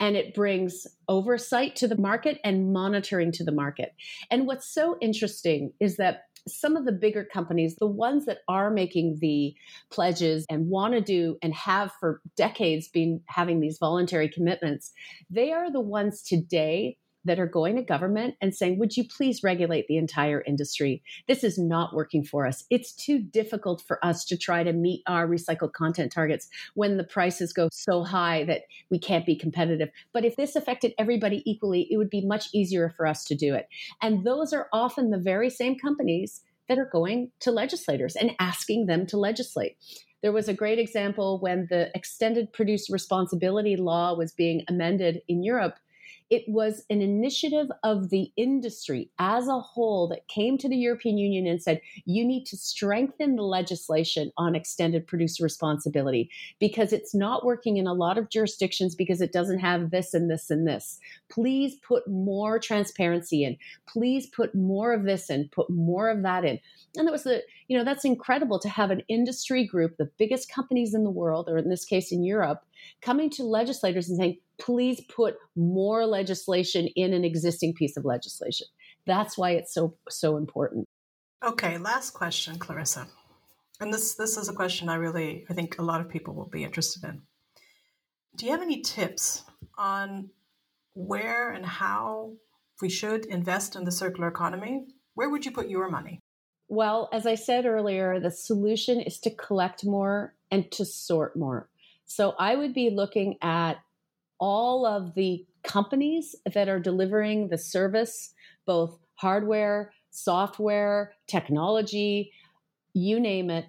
and 0.00 0.16
it 0.16 0.34
brings 0.34 0.86
oversight 1.08 1.76
to 1.76 1.88
the 1.88 1.96
market 1.96 2.40
and 2.44 2.72
monitoring 2.72 3.32
to 3.32 3.44
the 3.44 3.52
market. 3.52 3.94
And 4.30 4.46
what's 4.46 4.72
so 4.72 4.96
interesting 5.00 5.72
is 5.80 5.96
that 5.96 6.22
some 6.46 6.76
of 6.76 6.84
the 6.84 6.92
bigger 6.92 7.24
companies, 7.24 7.76
the 7.76 7.86
ones 7.86 8.26
that 8.26 8.38
are 8.48 8.70
making 8.70 9.18
the 9.20 9.54
pledges 9.90 10.44
and 10.50 10.68
want 10.68 10.92
to 10.92 11.00
do 11.00 11.38
and 11.42 11.54
have 11.54 11.90
for 11.98 12.20
decades 12.36 12.88
been 12.88 13.20
having 13.26 13.60
these 13.60 13.78
voluntary 13.78 14.28
commitments, 14.28 14.92
they 15.30 15.52
are 15.52 15.70
the 15.72 15.80
ones 15.80 16.22
today 16.22 16.98
that 17.24 17.38
are 17.38 17.46
going 17.46 17.76
to 17.76 17.82
government 17.82 18.34
and 18.40 18.54
saying, 18.54 18.78
Would 18.78 18.96
you 18.96 19.04
please 19.06 19.42
regulate 19.42 19.86
the 19.86 19.96
entire 19.96 20.42
industry? 20.42 21.02
This 21.26 21.44
is 21.44 21.58
not 21.58 21.94
working 21.94 22.24
for 22.24 22.46
us. 22.46 22.64
It's 22.70 22.92
too 22.92 23.18
difficult 23.18 23.82
for 23.86 24.04
us 24.04 24.24
to 24.26 24.36
try 24.36 24.62
to 24.62 24.72
meet 24.72 25.02
our 25.06 25.26
recycled 25.26 25.72
content 25.72 26.12
targets 26.12 26.48
when 26.74 26.96
the 26.96 27.04
prices 27.04 27.52
go 27.52 27.68
so 27.72 28.04
high 28.04 28.44
that 28.44 28.62
we 28.90 28.98
can't 28.98 29.26
be 29.26 29.36
competitive. 29.36 29.88
But 30.12 30.24
if 30.24 30.36
this 30.36 30.56
affected 30.56 30.94
everybody 30.98 31.42
equally, 31.50 31.88
it 31.90 31.96
would 31.96 32.10
be 32.10 32.26
much 32.26 32.48
easier 32.52 32.90
for 32.96 33.06
us 33.06 33.24
to 33.24 33.34
do 33.34 33.54
it. 33.54 33.68
And 34.02 34.24
those 34.24 34.52
are 34.52 34.68
often 34.72 35.10
the 35.10 35.18
very 35.18 35.50
same 35.50 35.78
companies 35.78 36.42
that 36.68 36.78
are 36.78 36.88
going 36.90 37.30
to 37.40 37.50
legislators 37.50 38.16
and 38.16 38.32
asking 38.38 38.86
them 38.86 39.06
to 39.06 39.18
legislate. 39.18 39.76
There 40.22 40.32
was 40.32 40.48
a 40.48 40.54
great 40.54 40.78
example 40.78 41.38
when 41.40 41.66
the 41.68 41.90
extended 41.94 42.50
producer 42.54 42.94
responsibility 42.94 43.76
law 43.76 44.16
was 44.16 44.32
being 44.32 44.64
amended 44.68 45.20
in 45.28 45.42
Europe 45.42 45.74
it 46.30 46.44
was 46.48 46.84
an 46.90 47.02
initiative 47.02 47.68
of 47.82 48.10
the 48.10 48.32
industry 48.36 49.10
as 49.18 49.46
a 49.46 49.60
whole 49.60 50.08
that 50.08 50.26
came 50.28 50.56
to 50.58 50.68
the 50.68 50.76
European 50.76 51.18
Union 51.18 51.46
and 51.46 51.62
said, 51.62 51.80
you 52.06 52.24
need 52.24 52.44
to 52.46 52.56
strengthen 52.56 53.36
the 53.36 53.42
legislation 53.42 54.32
on 54.36 54.54
extended 54.54 55.06
producer 55.06 55.44
responsibility 55.44 56.30
because 56.58 56.92
it's 56.92 57.14
not 57.14 57.44
working 57.44 57.76
in 57.76 57.86
a 57.86 57.92
lot 57.92 58.18
of 58.18 58.30
jurisdictions 58.30 58.94
because 58.94 59.20
it 59.20 59.32
doesn't 59.32 59.58
have 59.58 59.90
this 59.90 60.14
and 60.14 60.30
this 60.30 60.50
and 60.50 60.66
this. 60.66 60.98
Please 61.30 61.76
put 61.86 62.08
more 62.08 62.58
transparency 62.58 63.44
in. 63.44 63.56
Please 63.86 64.26
put 64.26 64.54
more 64.54 64.92
of 64.92 65.04
this 65.04 65.28
in, 65.30 65.48
put 65.52 65.68
more 65.68 66.08
of 66.08 66.22
that 66.22 66.44
in. 66.44 66.58
And 66.96 67.06
that 67.06 67.12
was 67.12 67.24
the, 67.24 67.42
you 67.68 67.76
know, 67.76 67.84
that's 67.84 68.04
incredible 68.04 68.58
to 68.60 68.68
have 68.68 68.90
an 68.90 69.02
industry 69.08 69.66
group, 69.66 69.96
the 69.96 70.10
biggest 70.18 70.50
companies 70.50 70.94
in 70.94 71.04
the 71.04 71.10
world, 71.10 71.48
or 71.48 71.58
in 71.58 71.68
this 71.68 71.84
case 71.84 72.12
in 72.12 72.24
Europe, 72.24 72.64
coming 73.02 73.30
to 73.30 73.42
legislators 73.42 74.08
and 74.08 74.18
saying, 74.18 74.38
please 74.58 75.00
put 75.02 75.36
more 75.56 76.06
legislation 76.06 76.88
in 76.96 77.12
an 77.12 77.24
existing 77.24 77.74
piece 77.74 77.96
of 77.96 78.04
legislation. 78.04 78.66
That's 79.06 79.36
why 79.36 79.52
it's 79.52 79.74
so 79.74 79.96
so 80.08 80.36
important. 80.36 80.88
Okay, 81.44 81.78
last 81.78 82.10
question, 82.10 82.58
Clarissa. 82.58 83.06
And 83.80 83.92
this 83.92 84.14
this 84.14 84.36
is 84.36 84.48
a 84.48 84.54
question 84.54 84.88
I 84.88 84.94
really 84.94 85.44
I 85.50 85.54
think 85.54 85.78
a 85.78 85.82
lot 85.82 86.00
of 86.00 86.08
people 86.08 86.34
will 86.34 86.48
be 86.48 86.64
interested 86.64 87.04
in. 87.04 87.22
Do 88.36 88.46
you 88.46 88.52
have 88.52 88.62
any 88.62 88.80
tips 88.80 89.44
on 89.76 90.30
where 90.94 91.50
and 91.50 91.66
how 91.66 92.32
we 92.80 92.88
should 92.88 93.26
invest 93.26 93.76
in 93.76 93.84
the 93.84 93.92
circular 93.92 94.28
economy? 94.28 94.86
Where 95.14 95.30
would 95.30 95.44
you 95.44 95.52
put 95.52 95.68
your 95.68 95.88
money? 95.88 96.20
Well, 96.68 97.08
as 97.12 97.26
I 97.26 97.34
said 97.34 97.66
earlier, 97.66 98.18
the 98.18 98.30
solution 98.30 99.00
is 99.00 99.20
to 99.20 99.30
collect 99.30 99.84
more 99.84 100.34
and 100.50 100.70
to 100.72 100.84
sort 100.84 101.36
more. 101.36 101.68
So 102.06 102.34
I 102.38 102.56
would 102.56 102.74
be 102.74 102.90
looking 102.90 103.36
at 103.42 103.78
all 104.44 104.84
of 104.84 105.14
the 105.14 105.42
companies 105.62 106.36
that 106.52 106.68
are 106.68 106.78
delivering 106.78 107.48
the 107.48 107.56
service, 107.56 108.34
both 108.66 108.98
hardware, 109.14 109.90
software, 110.10 111.14
technology, 111.26 112.30
you 112.92 113.18
name 113.18 113.48
it, 113.48 113.64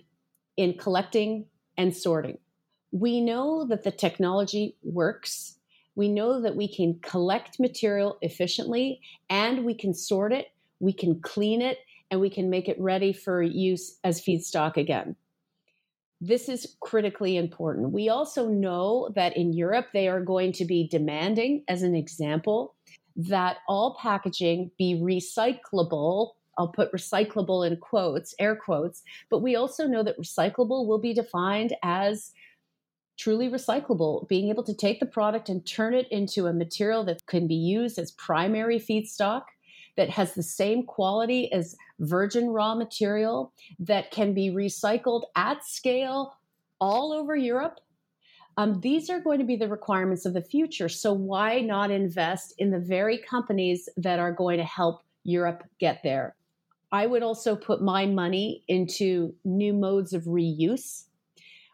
in 0.58 0.78
collecting 0.78 1.46
and 1.78 1.96
sorting. 1.96 2.38
We 2.92 3.22
know 3.22 3.66
that 3.70 3.84
the 3.84 3.92
technology 3.92 4.76
works. 4.84 5.58
We 5.96 6.10
know 6.10 6.42
that 6.42 6.58
we 6.58 6.68
can 6.68 7.00
collect 7.02 7.58
material 7.58 8.18
efficiently 8.22 9.00
and 9.30 9.64
we 9.64 9.76
can 9.76 9.94
sort 9.94 10.34
it, 10.34 10.48
we 10.82 10.92
can 10.92 11.22
clean 11.22 11.62
it, 11.62 11.78
and 12.12 12.20
we 12.20 12.30
can 12.30 12.50
make 12.50 12.68
it 12.68 12.76
ready 12.82 13.14
for 13.14 13.42
use 13.42 13.98
as 14.04 14.20
feedstock 14.20 14.76
again. 14.76 15.16
This 16.28 16.50
is 16.50 16.76
critically 16.80 17.38
important. 17.38 17.92
We 17.92 18.10
also 18.10 18.48
know 18.48 19.12
that 19.16 19.38
in 19.38 19.54
Europe, 19.54 19.90
they 19.94 20.08
are 20.08 20.22
going 20.22 20.54
to 20.54 20.66
be 20.66 20.88
demanding, 20.88 21.64
as 21.68 21.84
an 21.84 21.94
example, 21.94 22.74
that 23.16 23.58
all 23.68 23.96
packaging 24.02 24.72
be 24.76 24.96
recyclable. 24.96 26.32
I'll 26.58 26.70
put 26.70 26.92
recyclable 26.92 27.68
in 27.68 27.78
quotes, 27.78 28.34
air 28.40 28.56
quotes, 28.56 29.04
but 29.30 29.44
we 29.44 29.56
also 29.56 29.86
know 29.86 30.02
that 30.02 30.20
recyclable 30.20 30.88
will 30.88 30.98
be 30.98 31.14
defined 31.14 31.76
as 31.84 32.32
truly 33.20 33.48
recyclable, 33.48 34.28
being 34.28 34.50
able 34.50 34.64
to 34.64 34.74
take 34.74 35.00
the 35.00 35.06
product 35.06 35.48
and 35.48 35.64
turn 35.68 35.94
it 35.94 36.08
into 36.12 36.48
a 36.48 36.54
material 36.54 37.06
that 37.06 37.24
can 37.28 37.46
be 37.46 37.54
used 37.54 38.00
as 38.00 38.12
primary 38.14 38.80
feedstock 38.80 39.44
that 39.97 40.10
has 40.10 40.34
the 40.34 40.43
same 40.43 40.84
quality 40.84 41.51
as 41.51 41.75
virgin 41.99 42.49
raw 42.49 42.75
material 42.75 43.53
that 43.79 44.12
can 44.12 44.34
be 44.34 44.49
recycled 44.49 45.23
at 45.36 45.63
scale 45.63 46.36
all 46.79 47.13
over 47.13 47.36
Europe. 47.36 47.79
Um, 48.58 48.79
these 48.81 49.10
are 49.10 49.19
going 49.19 49.39
to 49.39 49.45
be 49.45 49.55
the 49.55 49.67
requirements 49.67 50.25
of 50.25 50.34
the 50.34 50.41
future. 50.41 50.88
So, 50.88 51.12
why 51.12 51.60
not 51.60 51.91
invest 51.91 52.53
in 52.58 52.71
the 52.71 52.79
very 52.79 53.17
companies 53.17 53.89
that 53.97 54.19
are 54.19 54.31
going 54.31 54.58
to 54.58 54.63
help 54.63 55.01
Europe 55.23 55.63
get 55.79 56.01
there? 56.03 56.36
I 56.91 57.05
would 57.05 57.23
also 57.23 57.55
put 57.58 57.81
my 57.81 58.05
money 58.05 58.63
into 58.69 59.34
new 59.43 59.73
modes 59.73 60.13
of 60.13 60.23
reuse. 60.23 61.05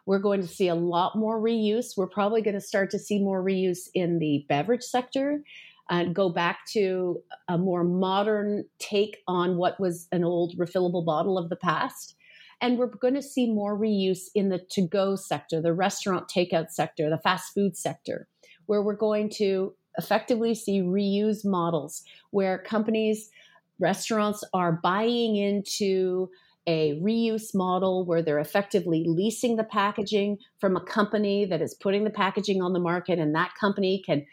We're 0.07 0.19
going 0.19 0.41
to 0.41 0.47
see 0.47 0.67
a 0.67 0.75
lot 0.75 1.15
more 1.15 1.39
reuse. 1.39 1.95
We're 1.95 2.07
probably 2.07 2.41
going 2.41 2.55
to 2.55 2.61
start 2.61 2.89
to 2.91 2.99
see 2.99 3.19
more 3.19 3.43
reuse 3.43 3.87
in 3.93 4.17
the 4.17 4.45
beverage 4.49 4.81
sector 4.81 5.43
and 5.89 6.15
go 6.15 6.29
back 6.29 6.65
to 6.73 7.21
a 7.47 7.57
more 7.57 7.83
modern 7.83 8.65
take 8.79 9.17
on 9.27 9.57
what 9.57 9.79
was 9.79 10.07
an 10.11 10.23
old 10.23 10.55
refillable 10.57 11.05
bottle 11.05 11.37
of 11.37 11.49
the 11.49 11.55
past. 11.55 12.15
And 12.61 12.77
we're 12.77 12.87
going 12.87 13.15
to 13.15 13.23
see 13.23 13.51
more 13.51 13.77
reuse 13.77 14.25
in 14.35 14.49
the 14.49 14.59
to 14.71 14.87
go 14.87 15.15
sector, 15.15 15.61
the 15.61 15.73
restaurant 15.73 16.29
takeout 16.29 16.69
sector, 16.69 17.09
the 17.09 17.17
fast 17.17 17.53
food 17.53 17.75
sector, 17.75 18.27
where 18.67 18.81
we're 18.81 18.95
going 18.95 19.29
to 19.37 19.73
effectively 19.97 20.55
see 20.55 20.81
reuse 20.81 21.43
models 21.43 22.03
where 22.29 22.59
companies, 22.59 23.29
restaurants 23.79 24.43
are 24.53 24.79
buying 24.83 25.35
into 25.35 26.29
a 26.67 26.93
reuse 27.01 27.55
model 27.55 28.05
where 28.05 28.21
they're 28.21 28.37
effectively 28.37 29.03
leasing 29.07 29.55
the 29.55 29.63
packaging 29.63 30.37
from 30.59 30.77
a 30.77 30.85
company 30.85 31.43
that 31.43 31.61
is 31.61 31.73
putting 31.73 32.03
the 32.03 32.11
packaging 32.11 32.61
on 32.61 32.73
the 32.73 32.79
market, 32.79 33.17
and 33.17 33.33
that 33.33 33.51
company 33.59 34.03
can 34.05 34.23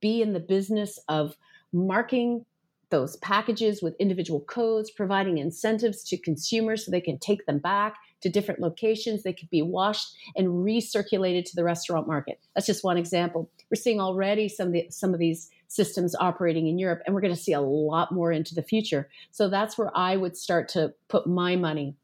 be 0.00 0.22
in 0.22 0.32
the 0.32 0.40
business 0.40 0.98
of 1.08 1.36
marking 1.72 2.44
those 2.90 3.16
packages 3.16 3.82
with 3.82 3.94
individual 3.98 4.40
codes, 4.40 4.90
providing 4.90 5.38
incentives 5.38 6.02
to 6.04 6.16
consumers 6.16 6.84
so 6.84 6.90
they 6.90 7.00
can 7.00 7.18
take 7.18 7.44
them 7.46 7.58
back 7.58 7.96
to 8.20 8.28
different 8.28 8.60
locations. 8.60 9.22
They 9.22 9.32
could 9.32 9.50
be 9.50 9.62
washed 9.62 10.16
and 10.36 10.48
recirculated 10.48 11.44
to 11.44 11.56
the 11.56 11.64
restaurant 11.64 12.06
market. 12.06 12.40
That's 12.54 12.66
just 12.66 12.84
one 12.84 12.96
example. 12.96 13.50
We're 13.70 13.76
seeing 13.76 14.00
already 14.00 14.48
some 14.48 14.68
of 14.68 14.72
the, 14.72 14.86
some 14.90 15.12
of 15.12 15.20
these 15.20 15.50
systems 15.68 16.16
operating 16.18 16.66
in 16.66 16.78
Europe, 16.78 17.02
and 17.04 17.14
we're 17.14 17.20
going 17.20 17.34
to 17.34 17.40
see 17.40 17.52
a 17.52 17.60
lot 17.60 18.10
more 18.10 18.32
into 18.32 18.54
the 18.54 18.62
future. 18.62 19.08
So 19.32 19.48
that's 19.48 19.76
where 19.76 19.94
I 19.94 20.16
would 20.16 20.36
start 20.36 20.68
to 20.70 20.94
put 21.08 21.26
my 21.26 21.56
money. 21.56 21.94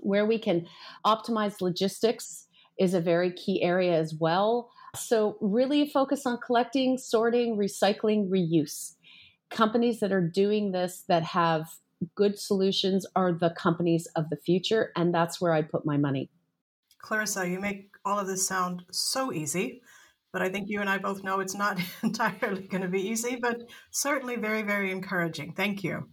Where 0.00 0.26
we 0.26 0.38
can 0.38 0.66
optimize 1.06 1.60
logistics 1.60 2.46
is 2.78 2.94
a 2.94 3.00
very 3.00 3.32
key 3.32 3.62
area 3.62 3.94
as 3.94 4.14
well. 4.14 4.70
So, 4.98 5.36
really 5.40 5.88
focus 5.88 6.26
on 6.26 6.38
collecting, 6.38 6.98
sorting, 6.98 7.56
recycling, 7.56 8.28
reuse. 8.28 8.94
Companies 9.50 10.00
that 10.00 10.12
are 10.12 10.26
doing 10.26 10.72
this 10.72 11.04
that 11.08 11.22
have 11.22 11.68
good 12.14 12.38
solutions 12.38 13.06
are 13.16 13.32
the 13.32 13.50
companies 13.50 14.06
of 14.16 14.30
the 14.30 14.36
future. 14.36 14.92
And 14.96 15.14
that's 15.14 15.40
where 15.40 15.52
I 15.52 15.62
put 15.62 15.84
my 15.84 15.96
money. 15.96 16.30
Clarissa, 16.98 17.48
you 17.48 17.60
make 17.60 17.90
all 18.04 18.18
of 18.18 18.26
this 18.26 18.46
sound 18.46 18.84
so 18.90 19.32
easy, 19.32 19.82
but 20.32 20.42
I 20.42 20.48
think 20.48 20.68
you 20.68 20.80
and 20.80 20.90
I 20.90 20.98
both 20.98 21.22
know 21.22 21.40
it's 21.40 21.54
not 21.54 21.78
entirely 22.02 22.66
going 22.66 22.82
to 22.82 22.88
be 22.88 23.00
easy, 23.00 23.38
but 23.40 23.62
certainly 23.90 24.36
very, 24.36 24.62
very 24.62 24.90
encouraging. 24.90 25.52
Thank 25.52 25.82
you. 25.84 26.08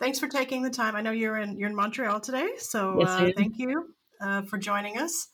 Thanks 0.00 0.18
for 0.18 0.28
taking 0.28 0.62
the 0.62 0.70
time. 0.70 0.96
I 0.96 1.02
know 1.02 1.12
you're 1.12 1.38
in 1.38 1.56
you're 1.56 1.68
in 1.68 1.76
Montreal 1.76 2.20
today, 2.20 2.50
so 2.58 2.96
yes, 2.98 3.08
uh, 3.08 3.30
thank 3.36 3.58
you 3.58 3.94
uh, 4.20 4.42
for 4.42 4.58
joining 4.58 4.98
us. 4.98 5.28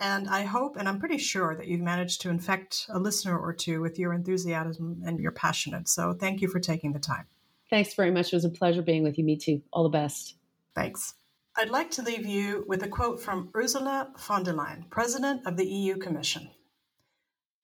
And 0.00 0.28
I 0.28 0.44
hope, 0.44 0.76
and 0.76 0.88
I'm 0.88 0.98
pretty 0.98 1.18
sure 1.18 1.54
that 1.54 1.66
you've 1.66 1.82
managed 1.82 2.22
to 2.22 2.30
infect 2.30 2.86
a 2.88 2.98
listener 2.98 3.38
or 3.38 3.52
two 3.52 3.82
with 3.82 3.98
your 3.98 4.14
enthusiasm 4.14 5.02
and 5.04 5.20
your 5.20 5.30
passionate. 5.30 5.88
So 5.88 6.14
thank 6.14 6.40
you 6.40 6.48
for 6.48 6.58
taking 6.58 6.92
the 6.92 6.98
time. 6.98 7.26
Thanks 7.68 7.92
very 7.94 8.10
much. 8.10 8.32
It 8.32 8.36
was 8.36 8.46
a 8.46 8.50
pleasure 8.50 8.80
being 8.80 9.02
with 9.02 9.18
you. 9.18 9.24
Me 9.24 9.36
too. 9.36 9.60
All 9.72 9.82
the 9.82 9.90
best. 9.90 10.36
Thanks. 10.74 11.14
I'd 11.54 11.68
like 11.68 11.90
to 11.92 12.02
leave 12.02 12.24
you 12.24 12.64
with 12.66 12.82
a 12.82 12.88
quote 12.88 13.20
from 13.20 13.50
Ursula 13.54 14.12
von 14.18 14.42
der 14.42 14.54
Leyen, 14.54 14.88
President 14.88 15.46
of 15.46 15.58
the 15.58 15.66
EU 15.66 15.98
Commission. 15.98 16.48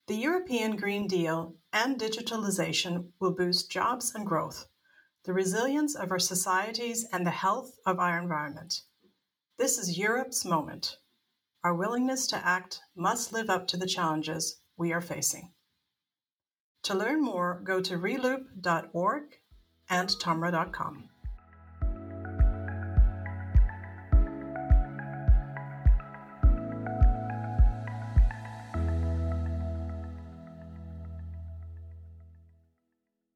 The 0.05 0.15
European 0.15 0.75
Green 0.75 1.07
Deal 1.07 1.55
and 1.73 1.99
digitalization 1.99 3.07
will 3.19 3.33
boost 3.33 3.71
jobs 3.71 4.13
and 4.13 4.25
growth, 4.25 4.67
the 5.25 5.33
resilience 5.33 5.95
of 5.95 6.11
our 6.11 6.19
societies, 6.19 7.05
and 7.11 7.25
the 7.25 7.31
health 7.31 7.79
of 7.85 7.99
our 7.99 8.19
environment. 8.19 8.81
This 9.57 9.79
is 9.79 9.97
Europe's 9.97 10.45
moment. 10.45 10.97
Our 11.63 11.75
willingness 11.75 12.27
to 12.27 12.37
act 12.37 12.81
must 12.95 13.33
live 13.33 13.49
up 13.49 13.67
to 13.67 13.77
the 13.77 13.87
challenges 13.87 14.61
we 14.77 14.93
are 14.93 15.01
facing. 15.01 15.53
To 16.83 16.93
learn 16.93 17.21
more, 17.21 17.61
go 17.63 17.81
to 17.81 17.97
reloop.org 17.97 19.23
and 19.89 20.09
tomra.com. 20.09 21.09